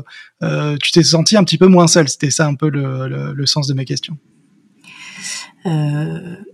[0.82, 3.46] tu t'es senti un petit peu moins seul C'était ça un peu le, le, le,
[3.46, 4.18] sens de ma question.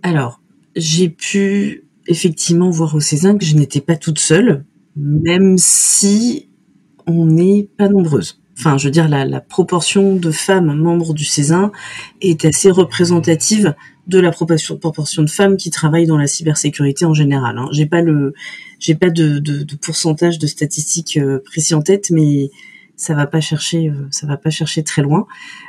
[0.04, 0.40] alors,
[0.76, 6.49] j'ai pu effectivement voir au Césin que je n'étais pas toute seule, même si
[7.10, 8.40] on n'est pas nombreuses.
[8.60, 11.72] Enfin, je veux dire, la, proportion de femmes membres du Césin
[12.20, 13.74] est assez représentative
[14.06, 17.56] de la proportion, proportion de femmes qui travaillent dans la cybersécurité en général.
[17.56, 17.68] Hein.
[17.72, 18.34] J'ai pas le,
[18.78, 22.50] j'ai pas de, pourcentage de statistiques euh, précis en tête, mais
[22.96, 25.26] ça va pas chercher, euh, ça va pas chercher très loin.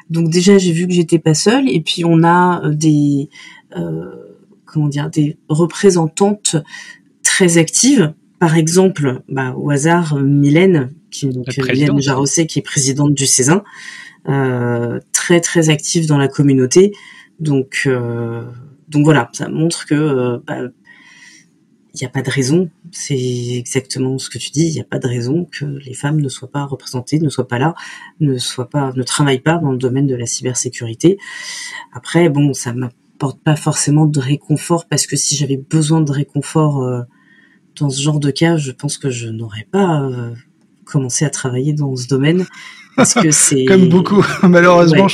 [0.10, 3.30] Donc déjà, j'ai vu que j'étais pas seule, et puis on a euh, des,
[4.65, 6.58] comment dire, des représentantes
[7.23, 8.13] très actives.
[8.41, 11.99] Par exemple, bah, au hasard, Mylène, qui, donc, Mylène
[12.47, 13.63] qui est présidente du Césin,
[14.27, 16.91] euh, très très active dans la communauté.
[17.39, 18.43] Donc, euh,
[18.88, 20.58] donc voilà, ça montre que euh, bah,
[21.93, 24.86] il n'y a pas de raison, c'est exactement ce que tu dis, il n'y a
[24.86, 27.75] pas de raison que les femmes ne soient pas représentées, ne soient pas là,
[28.21, 31.19] ne soient pas, ne travaillent pas dans le domaine de la cybersécurité.
[31.93, 36.82] Après, bon, ça m'apporte pas forcément de réconfort parce que si j'avais besoin de réconfort
[36.82, 37.04] euh,
[37.82, 40.34] dans ce genre de cas, je pense que je n'aurais pas euh,
[40.86, 42.46] commencer à travailler dans ce domaine
[42.96, 45.08] parce que c'est comme beaucoup malheureusement.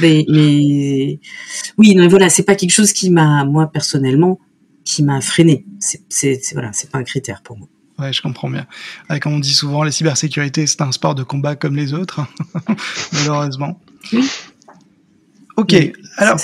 [0.00, 1.18] mais, mais,
[1.78, 4.38] oui, non, voilà, c'est pas quelque chose qui m'a moi personnellement
[4.84, 5.64] qui m'a freiné.
[5.78, 7.68] C'est voilà, c'est pas un critère pour moi.
[7.98, 8.66] Ouais, je comprends bien.
[9.20, 12.26] comme on dit souvent, la cybersécurité, c'est un sport de combat comme les autres,
[13.12, 13.80] malheureusement.
[14.12, 14.28] Oui.
[15.56, 15.76] Ok,
[16.16, 16.40] alors,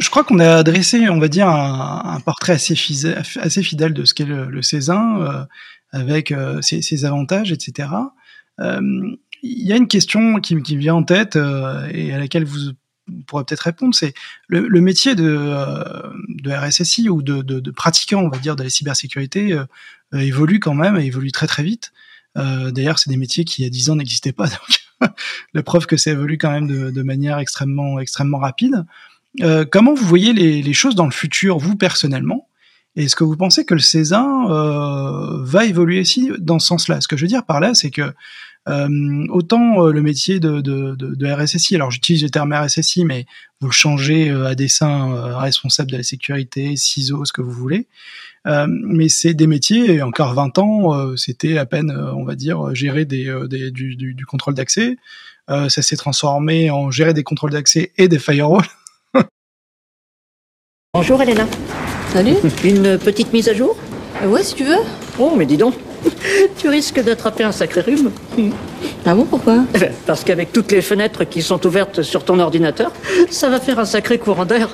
[0.00, 4.24] je crois qu'on a adressé, on va dire, un, portrait assez, fidèle de ce qu'est
[4.24, 5.20] le, le Césin.
[5.20, 5.44] Euh,
[5.92, 7.88] avec euh, ses, avantages, etc.
[8.60, 12.72] Euh, il y a une question qui, me vient en tête et à laquelle vous
[13.26, 14.12] pourrez peut-être répondre, c'est
[14.48, 15.54] le, métier de,
[16.28, 19.58] de RSSI ou de, de, pratiquant, on va dire, de la cybersécurité
[20.12, 21.92] évolue quand même, évolue très très vite.
[22.36, 24.46] D'ailleurs, c'est des métiers qui, il y a 10 ans, n'existaient pas.
[25.00, 25.10] Donc,
[25.54, 28.84] la preuve que ça évolue quand même de, manière extrêmement, extrêmement rapide.
[29.70, 32.48] Comment vous voyez les, choses dans le futur, vous personnellement?
[32.96, 37.00] Est-ce que vous pensez que le Césin euh, va évoluer aussi dans ce sens-là?
[37.00, 38.12] Ce que je veux dire par là, c'est que
[38.68, 43.26] euh, autant euh, le métier de, de, RSSI, alors j'utilise le terme RSSI, mais
[43.60, 47.52] vous le changez euh, à dessein euh, responsable de la sécurité, CISO, ce que vous
[47.52, 47.86] voulez.
[48.44, 53.04] mais c'est des métiers, et encore 20 ans, c'était à peine, on va dire, gérer
[53.04, 54.96] du, contrôle d'accès.
[55.48, 58.66] ça s'est transformé en gérer des contrôles d'accès et des firewalls.
[61.02, 61.48] Bonjour Elena.
[62.12, 62.34] Salut.
[62.62, 63.74] Une petite mise à jour
[64.22, 64.80] euh, Ouais, si tu veux.
[65.18, 65.74] Oh, mais dis donc,
[66.58, 68.10] tu risques d'attraper un sacré rhume.
[69.06, 69.64] Ah bon, pourquoi?
[69.74, 72.92] Eh ben, Parce qu'avec toutes les fenêtres qui sont ouvertes sur ton ordinateur,
[73.30, 74.68] ça va faire un sacré courant d'air.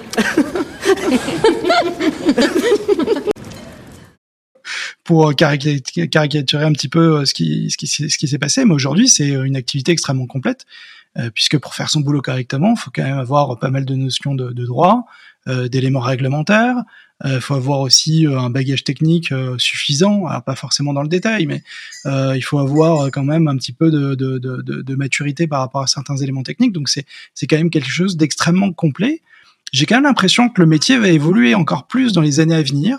[5.05, 8.75] pour caricaturer un petit peu euh, ce qui, ce qui, ce qui s'est passé, mais
[8.75, 10.67] aujourd'hui, c'est euh, une activité extrêmement complète,
[11.35, 14.35] puisque pour faire son boulot correctement, il faut quand même avoir pas mal de notions
[14.35, 15.07] de, de droit,
[15.47, 16.85] d'éléments réglementaires,
[17.25, 21.03] il euh, faut avoir aussi euh, un bagage technique euh, suffisant, alors pas forcément dans
[21.03, 21.63] le détail, mais
[22.05, 25.83] il faut avoir quand même un petit peu de, de, de, de maturité par rapport
[25.83, 26.73] à certains éléments techniques.
[26.73, 29.23] Donc c'est c'est quand même quelque chose d'extrêmement complet.
[29.73, 32.63] J'ai quand même l'impression que le métier va évoluer encore plus dans les années à
[32.63, 32.99] venir.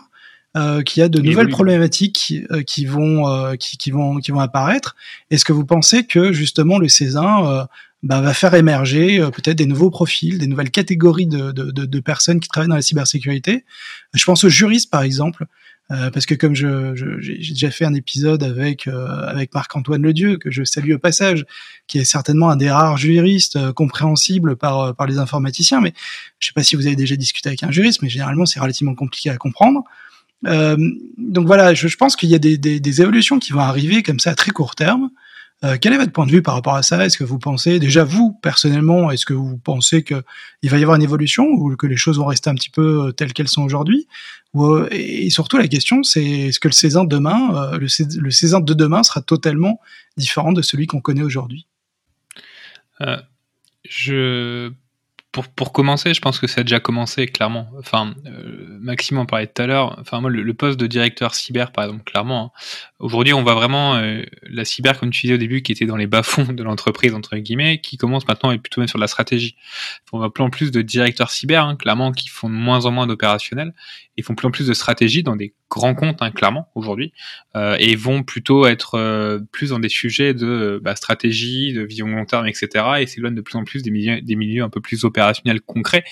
[0.56, 4.40] Euh, qu'il y a de nouvelles problématiques qui, qui vont qui, qui, vont qui vont
[4.40, 4.96] apparaître.
[5.30, 7.68] Est-ce que vous pensez que justement le Césin
[8.08, 11.86] bah, va faire émerger euh, peut-être des nouveaux profils, des nouvelles catégories de, de, de,
[11.86, 13.65] de, personnes qui travaillent dans la cybersécurité.
[14.13, 15.46] Je pense aux juristes, par exemple,
[15.91, 20.38] euh, parce que comme je, j'ai déjà fait un épisode avec euh, avec Marc-Antoine Ledieu,
[20.38, 21.46] que je salue au passage,
[21.88, 25.82] qui est certainement un des rares juristes compréhensibles par par les informaticiens.
[25.82, 25.93] Mais
[26.39, 28.96] je sais pas si vous avez déjà discuté avec un juriste, mais généralement c'est relativement
[28.96, 29.84] compliqué à comprendre.
[30.43, 34.02] donc voilà, je, je pense qu'il y a des, des, des, évolutions qui vont arriver
[34.02, 35.10] comme ça à très court terme.
[35.63, 37.04] Euh, quel est votre point de vue par rapport à ça?
[37.04, 40.24] Est-ce que vous pensez, déjà vous personnellement, est-ce que vous pensez qu'il
[40.70, 43.12] va y avoir une évolution ou que les choses vont rester un petit peu euh,
[43.12, 44.08] telles qu'elles sont aujourd'hui?
[44.56, 49.04] Euh, Et surtout la question, c'est est-ce que le de demain, le, Césin de demain
[49.04, 49.80] sera totalement
[50.15, 51.67] différent de celui qu'on connaît aujourd'hui?
[53.02, 53.17] Euh,
[53.88, 54.72] je
[55.32, 57.70] pour, pour commencer, je pense que ça a déjà commencé, clairement.
[57.78, 59.98] Enfin, euh, Maxime en parlait tout à l'heure.
[60.00, 62.60] Enfin, moi, le, poste de directeur cyber, par exemple, clairement, hein.
[63.00, 65.98] aujourd'hui, on voit vraiment euh, la cyber, comme tu disais au début, qui était dans
[65.98, 69.56] les bas-fonds de l'entreprise, entre guillemets, qui commence maintenant et plutôt même sur la stratégie.
[70.12, 72.92] On voit plus en plus de directeurs cyber, hein, clairement, qui font de moins en
[72.92, 73.74] moins d'opérationnels
[74.17, 77.13] et font plus en plus de stratégie dans des grands comptes, hein, clairement, aujourd'hui,
[77.56, 82.08] euh, et vont plutôt être euh, plus dans des sujets de bah, stratégie, de vision
[82.08, 82.67] long terme, etc.,
[82.99, 86.03] et s'éloignent de plus en plus des milieux, des milieux un peu plus opérationnels, concrets,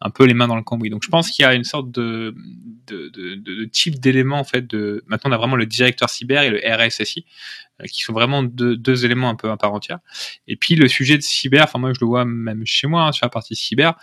[0.00, 0.88] un peu les mains dans le cambouis.
[0.88, 2.32] Donc je pense qu'il y a une sorte de,
[2.86, 5.02] de, de, de type d'éléments, en fait, de...
[5.08, 7.26] Maintenant, on a vraiment le directeur cyber et le RSSI,
[7.82, 9.98] euh, qui sont vraiment deux, deux, éléments un peu à part entière.
[10.46, 13.12] Et puis le sujet de cyber, enfin moi je le vois même chez moi, hein,
[13.12, 13.94] sur la partie cyber,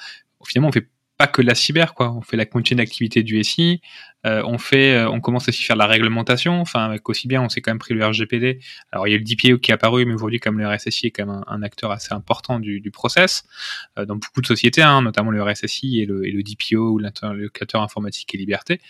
[0.46, 2.12] finalement on fait pas que la cyber, quoi.
[2.12, 3.82] On fait la continue d'activité du SI,
[4.26, 6.60] euh, on fait, euh, on commence aussi à faire la réglementation.
[6.60, 8.60] Enfin, avec aussi bien, on s'est quand même pris le RGPD.
[8.92, 11.12] Alors, il y a le DPO qui est apparu, mais aujourd'hui, comme le RSSI est
[11.12, 13.44] quand même un, acteur assez important du, du process
[13.98, 16.98] euh, dans beaucoup de sociétés, hein, notamment le RSSI et le, et le DPO ou
[16.98, 18.82] l'interlocuteur informatique et liberté.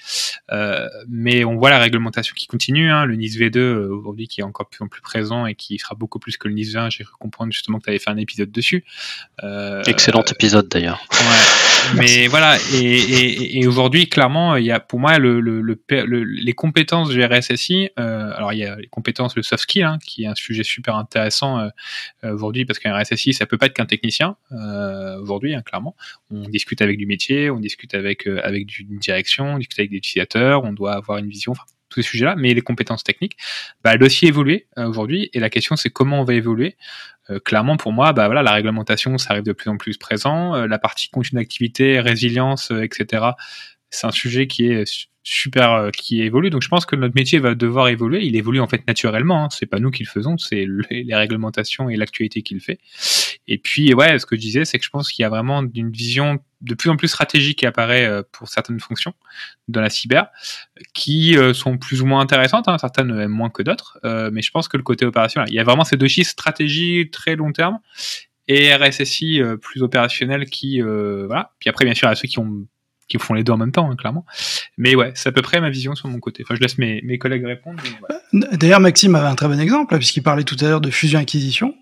[1.07, 2.89] Mais on voit la réglementation qui continue.
[2.89, 6.19] Hein, le NIS V2 aujourd'hui qui est encore plus, plus présent et qui sera beaucoup
[6.19, 6.89] plus que le NIS 20.
[6.89, 8.85] J'ai cru comprendre justement que tu avais fait un épisode dessus.
[9.85, 11.05] Excellent épisode d'ailleurs.
[11.11, 11.74] Ouais.
[11.97, 17.09] Mais voilà, et, aujourd'hui, clairement, il y a pour moi le, le, le, les compétences
[17.09, 17.89] du RSSI.
[17.99, 20.63] Euh, alors il y a les compétences, le soft skill, hein, qui est un sujet
[20.63, 21.69] super intéressant euh,
[22.23, 24.35] euh aujourd'hui parce qu'un RSSI, ça peut pas être qu'un technicien
[25.21, 25.95] aujourd'hui, hein, clairement.
[26.31, 29.97] On discute avec du métier, on discute avec avec une direction, on discute avec des
[29.97, 31.53] utilisateurs, on doit avoir une vision.
[31.89, 33.37] Tous ces sujets-là, mais les compétences techniques,
[33.83, 35.29] bah, elles aussi évoluer euh, aujourd'hui.
[35.33, 36.77] Et la question, c'est comment on va évoluer.
[37.29, 40.55] Euh, clairement, pour moi, bah, voilà, la réglementation, ça arrive de plus en plus présent.
[40.55, 43.25] Euh, la partie continue d'activité, résilience, etc.,
[43.89, 44.83] c'est un sujet qui est
[45.25, 46.51] super euh, qui évolue.
[46.51, 48.23] Donc je pense que notre métier va devoir évoluer.
[48.23, 49.45] Il évolue en fait naturellement.
[49.45, 49.47] Hein.
[49.51, 52.79] C'est pas nous qui le faisons, c'est les réglementations et l'actualité qui le fait.
[53.47, 55.63] Et puis ouais, ce que je disais, c'est que je pense qu'il y a vraiment
[55.73, 59.13] une vision de plus en plus stratégique qui apparaît euh, pour certaines fonctions
[59.67, 60.27] de la cyber,
[60.93, 62.67] qui euh, sont plus ou moins intéressantes.
[62.67, 62.77] Hein.
[62.77, 63.99] Certaines même moins que d'autres,
[64.31, 67.09] mais je pense que le côté opérationnel, il y a vraiment ces deux chiffres stratégie
[67.11, 67.79] très long terme
[68.47, 71.51] et RSSI plus opérationnel qui voilà.
[71.59, 72.67] Puis après bien sûr il y a ceux qui ont
[73.07, 74.25] qui font les deux en même temps, hein, clairement.
[74.77, 76.43] Mais ouais, c'est à peu près ma vision sur mon côté.
[76.45, 77.81] Enfin, je laisse mes, mes collègues répondre.
[78.11, 81.75] Euh, d'ailleurs, Maxime avait un très bon exemple, puisqu'il parlait tout à l'heure de fusion-acquisition.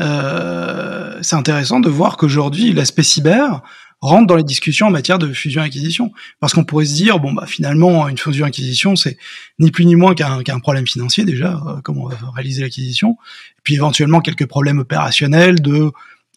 [0.00, 3.62] Euh, c'est intéressant de voir qu'aujourd'hui, l'aspect cyber
[4.00, 6.12] rentre dans les discussions en matière de fusion-acquisition.
[6.40, 9.16] Parce qu'on pourrait se dire, bon, bah, finalement, une fusion-acquisition, c'est
[9.58, 13.16] ni plus ni moins qu'un qu'un problème financier, déjà, euh, comment on va réaliser l'acquisition.
[13.62, 15.92] Puis éventuellement quelques problèmes opérationnels de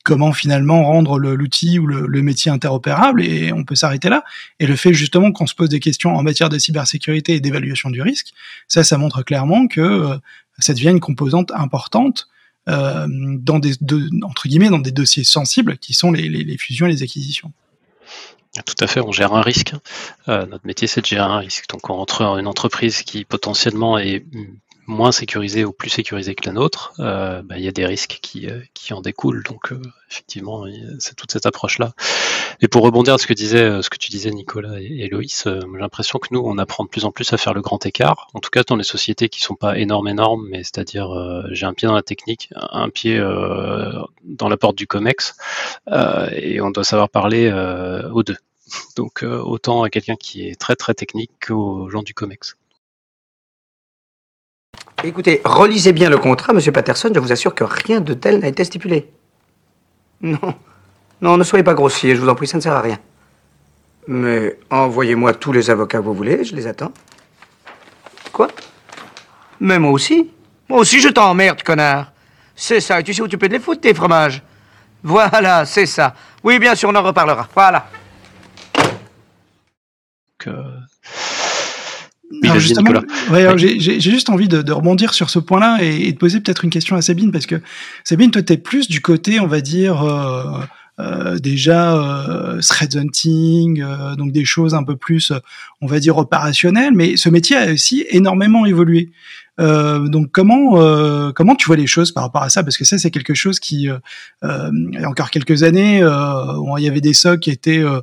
[0.10, 4.24] comment finalement rendre l'outil ou le, métier interopérable et on peut s'arrêter là.
[4.60, 7.91] Et le fait justement qu'on se pose des questions en matière de cybersécurité et d'évaluation
[7.91, 8.34] du risque,
[8.67, 10.17] ça, ça montre clairement que euh,
[10.58, 12.28] ça devient une composante importante
[12.67, 13.74] euh, dans des
[14.24, 17.52] entre guillemets dans des dossiers sensibles qui sont les, fusions et les acquisitions.
[18.65, 19.76] Tout à fait, on gère un risque.
[20.28, 21.69] Euh, notre métier, c'est de gérer un risque.
[21.69, 24.26] Donc, on rentre dans une entreprise qui potentiellement est
[24.89, 28.19] moins sécurisée ou plus sécurisée que la nôtre, euh, bah, il y a des risques
[28.21, 29.43] qui, euh, qui en découlent.
[29.43, 30.65] Donc euh, effectivement,
[30.97, 31.93] c'est toute cette approche-là.
[32.62, 35.80] Et pour rebondir à ce que disait, ce que tu disais Nicolas et, Loïs, j'ai
[35.80, 38.28] l'impression que nous, on apprend de plus en plus à faire le grand écart.
[38.34, 41.10] En tout cas, dans les sociétés qui sont pas énormes, énormes, mais c'est-à-dire
[41.52, 43.17] j'ai un pied dans la technique, un pied
[44.23, 45.36] dans la porte du Comex,
[46.34, 47.49] et on doit savoir parler
[48.12, 48.38] aux deux.
[48.97, 52.58] Donc autant à quelqu'un qui est très très technique qu'aux gens du Comex.
[55.04, 58.48] Écoutez, relisez bien le contrat, monsieur Patterson, je vous assure que rien de tel n'a
[58.48, 59.10] été stipulé.
[60.20, 60.56] Non.
[61.22, 62.98] Non, ne soyez pas grossier, je vous en prie, ça ne sert à rien.
[64.08, 66.92] Mais envoyez-moi tous les avocats que vous voulez, je les attends.
[68.34, 68.50] Quoi?
[69.62, 70.32] Mais moi aussi
[70.68, 72.12] Moi aussi, je t'emmerde, connard.
[72.54, 74.44] C'est ça, et tu sais où tu peux te les foutre, tes fromages?
[75.02, 76.14] Voilà, c'est ça.
[76.44, 77.48] Oui, bien sûr, on en reparlera.
[77.56, 77.88] Voilà.
[80.38, 80.52] Que
[82.44, 86.96] j'ai juste envie de, de, rebondir sur ce point-là et, de poser peut-être une question
[86.96, 87.62] à Sabine parce que
[88.04, 90.04] Sabine, toi, t'es plus du côté, on va dire.
[90.04, 90.44] Euh,
[91.00, 95.32] euh, déjà euh, thread hunting, euh, donc des choses un peu plus,
[95.80, 99.10] on va dire opérationnelles, mais ce métier a aussi énormément évolué.
[99.60, 102.63] Euh, donc comment euh, comment tu vois les choses par rapport à ça?
[102.63, 106.88] Parce que ça c'est quelque chose qui, il y a encore quelques années, il y
[106.88, 108.02] avait des SOC qui étaient euh,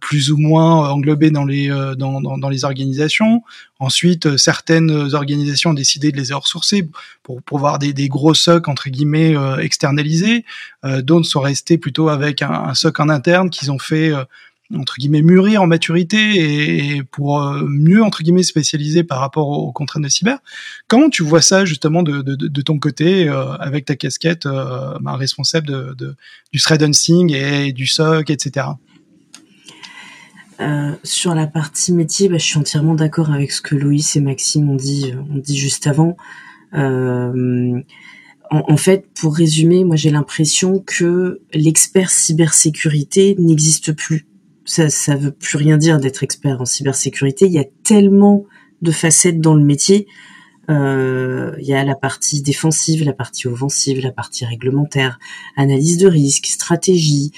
[0.00, 3.42] plus ou moins englobés dans les euh, dans, dans, dans les organisations.
[3.78, 6.88] Ensuite, euh, certaines organisations ont décidé de les ressourcer
[7.22, 10.44] pour pour avoir des, des gros socs entre guillemets externalisés.
[10.82, 14.12] D'autres sont restés plutôt avec un, un soc en interne qu'ils ont fait
[14.74, 20.04] entre guillemets mûrir en maturité et, pour mieux entre guillemets spécialiser par rapport aux, contraintes
[20.04, 20.38] de cyber.
[20.88, 25.66] Comment tu vois ça justement de, de, de ton côté avec ta casquette bah, responsable
[25.66, 26.16] de,
[26.52, 28.66] du thread hunting et, du SOC, etc.
[30.60, 34.20] Euh, sur la partie métier, bah, je suis entièrement d'accord avec ce que Loïs et
[34.20, 36.16] Maxime ont dit, ont dit juste avant.
[36.74, 37.80] Euh,
[38.50, 44.26] en, fait, pour résumer, moi j'ai l'impression que l'expert cybersécurité n'existe plus.
[44.64, 47.46] Ça, ça veut plus rien dire d'être expert en cybersécurité.
[47.46, 48.44] Il y a tellement
[48.82, 50.06] de facettes dans le métier.
[50.70, 55.18] Euh, il y a la partie défensive, la partie offensive, la partie réglementaire,
[55.56, 57.32] analyse de risque, stratégie,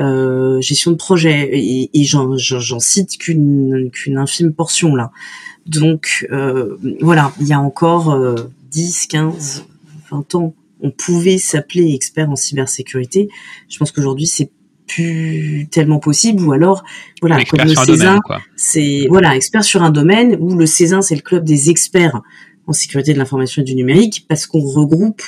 [0.00, 5.10] euh, gestion de projet, et, et j'en cite qu'une qu'une infime portion là.
[5.66, 8.18] Donc euh, voilà, il y a encore
[8.70, 9.64] 10, 15,
[10.10, 13.28] 20 ans, on pouvait s'appeler expert en cybersécurité.
[13.68, 14.50] Je pense qu'aujourd'hui c'est
[14.86, 16.84] plus tellement possible ou alors
[17.20, 18.20] voilà comme le César
[18.56, 22.20] c'est voilà expert sur un domaine où le César c'est le club des experts
[22.66, 25.22] en sécurité de l'information et du numérique parce qu'on regroupe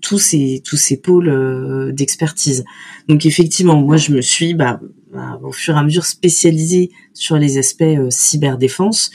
[0.00, 2.64] tous ces tous ces pôles euh, d'expertise.
[3.08, 4.80] Donc effectivement, moi je me suis bah,
[5.12, 9.10] bah, au fur et à mesure spécialisée sur les aspects euh, cyberdéfense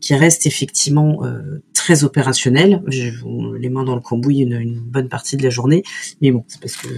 [0.00, 2.82] qui restent effectivement euh, très opérationnels.
[2.88, 3.12] J'ai
[3.58, 5.82] les mains dans le cambouis une, bonne partie de la journée,
[6.20, 6.88] mais bon, c'est parce que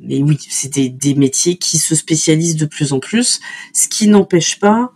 [0.00, 3.40] mais oui, c'est des, métiers qui se spécialisent de plus en plus,
[3.74, 4.92] ce qui n'empêche pas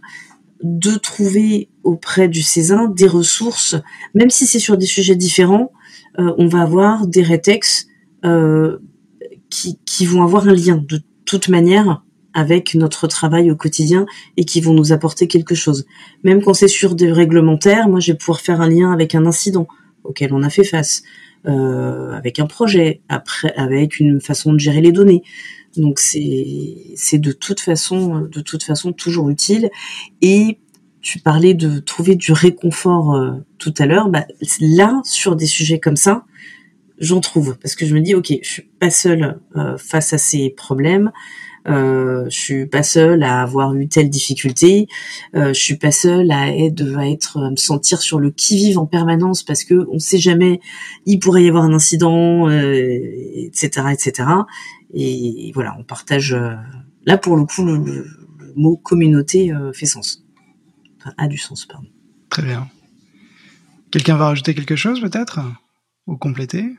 [0.62, 3.77] de trouver auprès du Césin des ressources,
[4.14, 5.73] même si c'est sur des sujets différents,
[6.19, 7.87] euh, on va avoir des rétex
[8.25, 8.79] euh,
[9.51, 14.61] qui, vont avoir un lien de toute manière avec notre travail au quotidien et qui
[14.61, 15.87] vont nous apporter quelque chose.
[16.25, 19.27] Même quand c'est sur des réglementaires, moi je vais pouvoir faire un lien avec un
[19.27, 19.69] incident
[20.03, 21.03] auquel on a fait face.
[21.47, 23.03] Euh, avec un projet,
[23.57, 25.23] avec une façon de gérer les données.
[25.77, 29.71] Donc c'est de toute façon de toute façon toujours utile.
[30.23, 30.59] Et
[31.01, 34.09] tu parlais de trouver du réconfort euh, tout à l'heure.
[34.09, 34.27] Bah,
[34.61, 36.25] là sur des sujets comme ça,
[36.99, 40.19] j'en trouve parce que je me dis ok, je suis pas seule euh, face à
[40.19, 41.11] ces problèmes.
[41.67, 44.87] Euh, je suis pas seule à avoir eu telle difficulté.
[45.35, 48.57] Euh, je suis pas seule à être, à être, à me sentir sur le qui
[48.57, 50.61] vive en permanence parce que on sait jamais,
[51.07, 54.29] il pourrait y avoir un incident, etc., euh, etc.
[54.92, 56.33] Et voilà, on partage.
[56.33, 56.55] Euh,
[57.05, 58.07] là, pour le coup, le,
[58.57, 60.25] mot communauté euh, fait sens.
[61.01, 61.88] Enfin, a du sens, pardon.
[62.31, 62.68] Très bien.
[63.90, 65.40] Quelqu'un va rajouter quelque chose peut-être
[66.07, 66.77] ou compléter?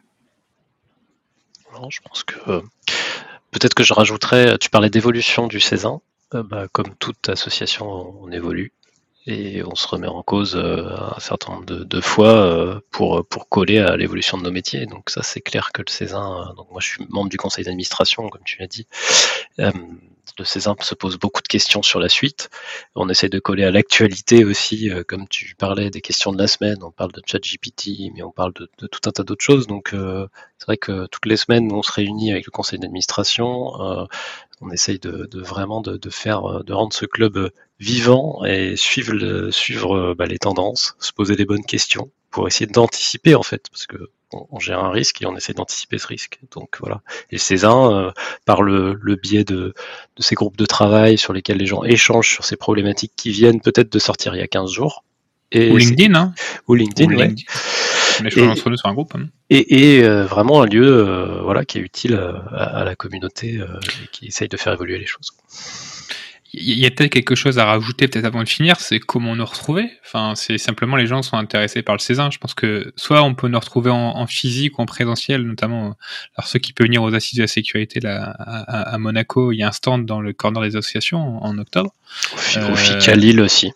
[1.73, 2.63] Non, je pense que
[3.55, 6.01] Peut-être que je rajouterais, tu parlais d'évolution du Césin.
[6.33, 7.87] Euh, bah, comme toute association,
[8.21, 8.73] on, évolue
[9.27, 13.49] et on se remet en cause euh, un certain nombre de, fois euh, pour, pour
[13.49, 14.85] coller à l'évolution de nos métiers.
[14.85, 18.29] Donc ça, c'est clair que le Césin, donc moi je suis membre du conseil d'administration,
[18.29, 18.87] comme tu l'as dit,
[20.37, 22.49] le César se pose beaucoup de questions sur la suite.
[22.95, 26.47] On essaie de coller à l'actualité aussi, euh, comme tu parlais des questions de la
[26.47, 26.77] semaine.
[26.83, 29.67] On parle de ChatGPT, mais on parle de, tout un tas d'autres choses.
[29.67, 33.81] Donc, euh, c'est vrai que toutes les semaines, on se réunit avec le conseil d'administration.
[33.81, 34.05] Euh,
[34.61, 40.25] on essaye de, vraiment de, faire, de rendre ce club vivant et suivre, suivre bah,
[40.25, 44.59] les tendances, se poser les bonnes questions pour essayer d'anticiper en fait, parce que on,
[44.59, 46.39] gère un risque et on essaie d'anticiper ce risque.
[46.51, 47.01] Donc voilà.
[47.31, 48.11] Et Cézanne, euh,
[48.45, 49.73] par le, biais de,
[50.19, 53.91] ces groupes de travail sur lesquels les gens échangent sur ces problématiques qui viennent peut-être
[53.91, 55.03] de sortir il y a 15 jours.
[55.51, 56.33] Et ou LinkedIn, hein
[56.67, 58.29] Ou LinkedIn, ou LinkedIn.
[58.29, 59.13] et, entre nous sur un groupe.
[59.15, 59.27] Hein.
[59.49, 62.19] Et, euh, vraiment un lieu euh, voilà, qui est utile
[62.51, 65.31] à, la communauté et qui essaye de faire évoluer les choses
[66.57, 69.45] il y a peut-être quelque chose à rajouter peut-être avant de finir, c'est comment nous
[69.45, 69.89] retrouver?
[70.05, 72.29] Enfin, c'est simplement les gens sont intéressés par le Césin.
[72.31, 75.95] Je pense que soit on peut nous retrouver en, physique ou en présentiel, notamment
[76.37, 79.63] alors ceux qui peuvent venir aux assises de la sécurité là, à, Monaco, il y
[79.63, 81.93] a un stand dans le corner des associations en, octobre.
[82.55, 83.71] Au, euh, FIC à Lille aussi.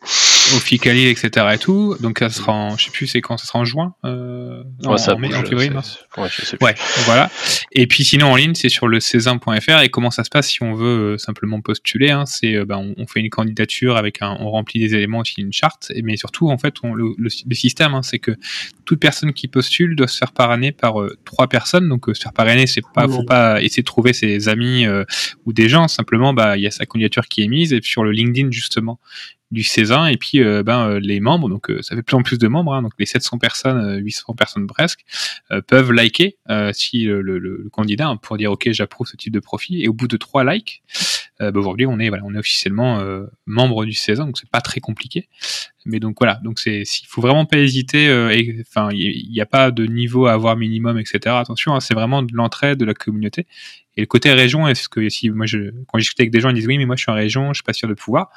[0.55, 1.45] Au etc.
[1.53, 1.95] et tout.
[1.99, 4.97] Donc ça sera en, je sais plus c'est quand, ça sera en juin, euh, non,
[4.97, 5.99] ça en, février, mars.
[6.17, 6.65] Ouais, je sais plus.
[6.65, 7.29] ouais, voilà.
[7.71, 10.63] Et puis sinon en ligne, c'est sur le césin.fr et comment ça se passe si
[10.63, 12.09] on veut euh, simplement postuler.
[12.09, 15.41] Hein, c'est euh, ben, on, fait une candidature avec un, on remplit des éléments aussi
[15.41, 18.31] une charte, mais surtout en fait on, le, le, système, hein, c'est que
[18.85, 21.89] toute personne qui postule doit se faire parrainer par euh, trois personnes.
[21.89, 24.85] Donc se faire parrainer, c'est pas, faut pas essayer de trouver ses amis
[25.45, 25.87] ou des gens.
[25.87, 28.99] Simplement, bah il y a sa candidature qui est mise et sur le LinkedIn justement
[29.51, 32.21] du Césin et puis euh, ben euh, les membres donc euh, ça fait plus en
[32.21, 35.05] plus de membres hein, donc les 700 personnes 800 personnes presque
[35.67, 36.37] peuvent liker
[36.73, 40.07] si le, candidat hein, pour dire ok j'approuve ce type de profil et au bout
[40.07, 40.83] de trois likes
[41.39, 43.01] ben, aujourd'hui on est voilà on est officiellement
[43.45, 45.27] membre du Césin donc c'est pas très compliqué
[45.89, 48.07] Mais donc voilà, donc c'est, il faut vraiment pas hésiter.
[48.09, 48.31] euh,
[48.61, 51.35] enfin, il n'y a pas de niveau à avoir minimum, etc.
[51.37, 53.47] Attention, hein, c'est vraiment de l'entraide de la communauté.
[53.97, 55.45] Et le côté région, est-ce que si moi,
[55.87, 57.49] quand je discute avec des gens, ils disent oui, mais moi je suis en région,
[57.49, 58.29] je suis pas sûr de pouvoir.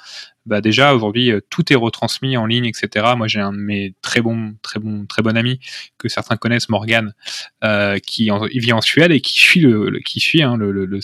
[0.45, 3.07] Bah déjà aujourd'hui, euh, tout est retransmis en ligne, etc.
[3.17, 5.61] Moi, j'ai un de mes très bons, très bons, très bon ami
[5.99, 7.15] que certains connaissent, Morgan,
[7.63, 10.73] euh, qui il vit en Suède et qui suit le, le- qui suit hein, le,
[10.73, 11.01] le, le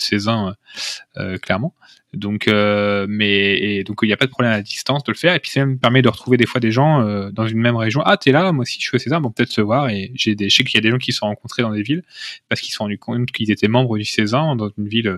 [1.41, 1.73] clairement.
[2.13, 5.11] Donc, euh, mais et donc il n'y a pas de problème à la distance de
[5.11, 5.35] le faire.
[5.35, 7.75] Et puis ça me permet de retrouver des fois des gens euh, dans une même
[7.75, 8.01] région.
[8.03, 9.89] Ah, t'es là, moi aussi je suis au César, bon peut-être se voir.
[9.89, 11.71] Et j'ai des, je sais qu'il y a des gens qui se sont rencontrés dans
[11.71, 12.03] des villes
[12.47, 15.17] parce qu'ils se sont rendus compte qu'ils étaient membres du César dans une ville euh,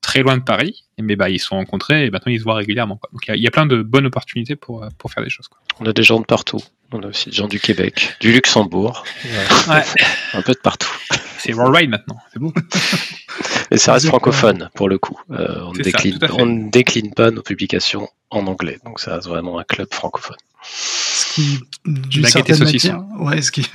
[0.00, 0.84] très loin de Paris.
[0.98, 2.96] Et mais bah ils se sont rencontrés et maintenant ils se voient régulièrement.
[2.96, 3.10] Quoi.
[3.12, 5.22] Donc il y a- il y, a plein de bonnes opportunités pour euh, pour faire
[5.22, 5.46] des choses.
[5.46, 5.60] Quoi.
[5.78, 6.58] On a des gens de partout.
[6.90, 9.82] On a aussi des gens du Québec, du Luxembourg, Ouais.
[10.32, 10.90] un peu de partout.
[11.38, 12.16] C'est worldwide maintenant.
[12.32, 12.52] C'est beau.
[13.70, 15.18] Et ça reste francophone pour le coup.
[15.30, 18.78] Euh, on, ne ça, décline, on ne pas nos publications en anglais.
[18.84, 20.36] Donc ça reste vraiment un club francophone.
[20.62, 23.62] Ce qui, d'une certaine manière, ouais, ce qui,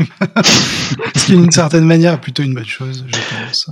[1.16, 3.70] ce qui d'une certaine manière est plutôt une bonne chose, je pense.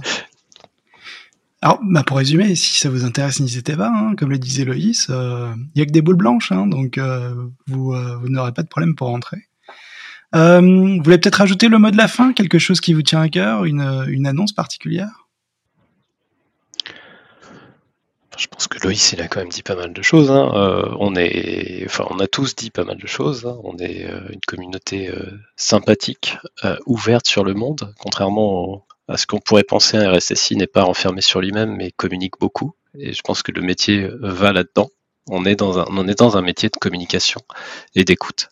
[1.62, 3.90] Alors, bah, pour résumer, si ça vous intéresse, n'hésitez pas.
[3.90, 4.16] hein.
[4.16, 7.34] Comme le disait Loïs, il y a que des boules blanches, hein, donc euh,
[7.68, 9.48] vous, euh, vous n'aurez pas de problème pour rentrer.
[10.36, 13.22] Euh, vous voulez peut-être ajouter le mot de la fin, quelque chose qui vous tient
[13.22, 15.27] à cœur, une, une annonce particulière?
[18.38, 20.30] Je pense que Loïs, il a quand même dit pas mal de choses.
[20.30, 20.52] hein.
[20.54, 23.46] Euh, on est, enfin, on a tous dit pas mal de choses.
[23.48, 23.58] hein.
[23.64, 26.38] On est euh, une communauté euh, sympathique,
[26.86, 29.98] ouverte sur le monde, contrairement à ce qu'on pourrait penser.
[29.98, 32.74] Un RSSI n'est pas enfermé sur lui-même, mais communique beaucoup.
[33.00, 34.90] Et je pense que le métier va là-dedans.
[35.30, 37.42] On est dans un, on est dans un métier de communication
[37.96, 38.50] et d'écoute.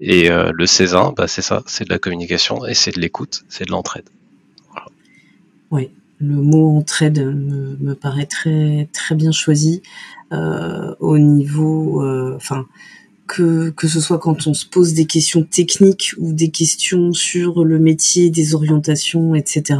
[0.00, 3.64] Et le Césin, bah, c'est ça, c'est de la communication et c'est de l'écoute, c'est
[3.64, 4.08] de l'entraide.
[5.70, 9.82] Oui, le mot entraide me, me paraît très très bien choisi
[10.32, 12.66] euh, au niveau, euh, enfin
[13.26, 17.64] que que ce soit quand on se pose des questions techniques ou des questions sur
[17.64, 19.78] le métier, des orientations, etc.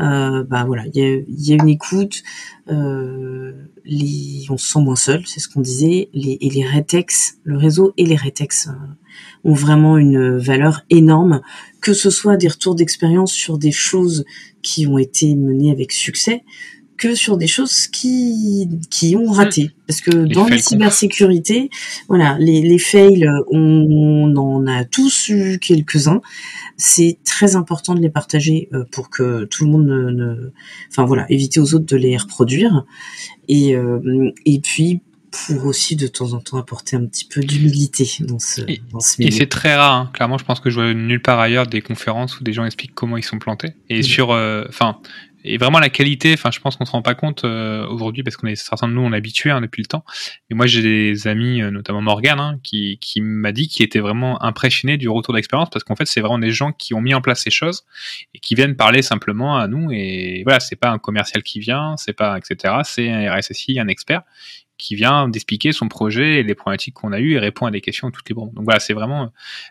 [0.00, 2.22] Euh, bah voilà, il y a, y a une écoute.
[2.70, 3.52] Euh,
[3.84, 6.08] les, on se sent moins seul, c'est ce qu'on disait.
[6.14, 8.70] Les, et les rétex, le réseau et les rétex euh,
[9.44, 11.42] ont vraiment une valeur énorme,
[11.80, 14.24] que ce soit des retours d'expérience sur des choses
[14.62, 16.42] qui ont été menées avec succès
[16.96, 19.70] que sur des choses qui qui ont raté.
[19.86, 21.70] Parce que Les dans la cybersécurité
[22.08, 26.20] voilà les les fails on, en a tous eu quelques-uns.
[26.76, 30.52] C'est très important de les partager euh, pour que tout le monde ne, ne-
[30.90, 32.84] enfin voilà éviter aux autres de les reproduire.
[33.48, 35.00] Et euh, et puis
[35.30, 39.00] pour aussi de temps en temps apporter un petit peu d'humilité dans ce Et- dans
[39.00, 40.10] ce Et milieu c'est très rare, hein.
[40.12, 40.38] clairement.
[40.38, 43.16] Je pense que je vois nulle part ailleurs des conférences où des gens expliquent comment
[43.16, 43.74] ils sont plantés.
[43.88, 44.98] Et sur, euh, enfin,
[45.42, 46.34] et vraiment la qualité.
[46.34, 48.92] Enfin, je pense qu'on se rend pas compte euh, aujourd'hui parce qu'on est certains de
[48.92, 50.04] nous on est habitués hein, depuis le temps.
[50.50, 54.00] Et moi, j'ai des amis, euh, notamment Morgan, hein, qui qui m'a dit qu'il était
[54.00, 57.14] vraiment impressionné du retour d'expérience parce qu'en fait, c'est vraiment des gens qui ont mis
[57.14, 57.84] en place ces choses
[58.34, 59.90] et qui viennent parler simplement à nous.
[59.92, 62.74] Et voilà, c'est pas un commercial qui vient, c'est pas etc.
[62.84, 64.22] C'est un RSSI, un expert
[64.80, 67.80] qui vient d'expliquer son projet et les problématiques qu'on a eues et répond à des
[67.80, 68.50] questions toutes libres.
[68.52, 69.28] Donc voilà, c'est vraiment euh,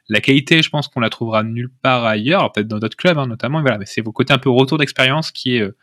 [0.08, 3.28] la qualité, je pense qu'on la trouvera nulle part ailleurs, peut-être dans d'autres clubs hein,
[3.28, 5.76] notamment, mais c'est vos côtés un peu retour d'expérience qui est euh,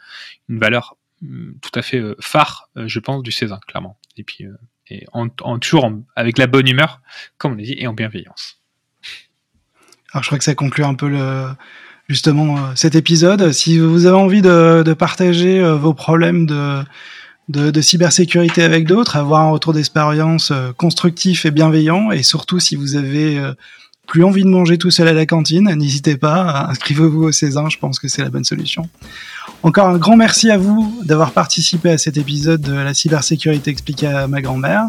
[0.49, 3.99] une valeur hum, tout à fait euh, phare, je pense, du César, clairement.
[4.17, 4.47] Et puis,
[4.89, 7.01] et en, toujours avec la bonne humeur,
[7.39, 8.61] comme on l'a dit, et en bienveillance.
[10.13, 11.13] Alors je crois que ça conclut un peu
[12.09, 13.53] justement cet épisode.
[13.53, 16.85] Si vous avez envie de, partager vos problèmes de,
[17.49, 22.59] de, de cybersécurité avec d'autres, avoir un retour d'expérience euh, constructif et bienveillant, et surtout
[22.59, 23.53] si vous avez euh,
[24.07, 27.79] plus envie de manger tout seul à la cantine, n'hésitez pas, inscrivez-vous au Césin, je
[27.79, 28.89] pense que c'est la bonne solution.
[29.63, 34.09] Encore un grand merci à vous d'avoir participé à cet épisode de la cybersécurité expliquée
[34.09, 34.87] à ma grand-mère.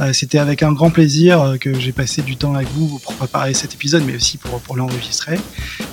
[0.00, 3.54] Euh, C'était avec un grand plaisir que j'ai passé du temps avec vous pour préparer
[3.54, 5.38] cet épisode, mais aussi pour, pour l'enregistrer.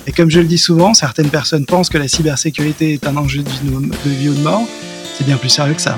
[0.06, 3.42] Et comme je le dis souvent, certaines personnes pensent que la cybersécurité est un enjeu
[3.42, 4.66] de vie ou de mort.
[5.16, 5.96] C'est bien plus sérieux que ça.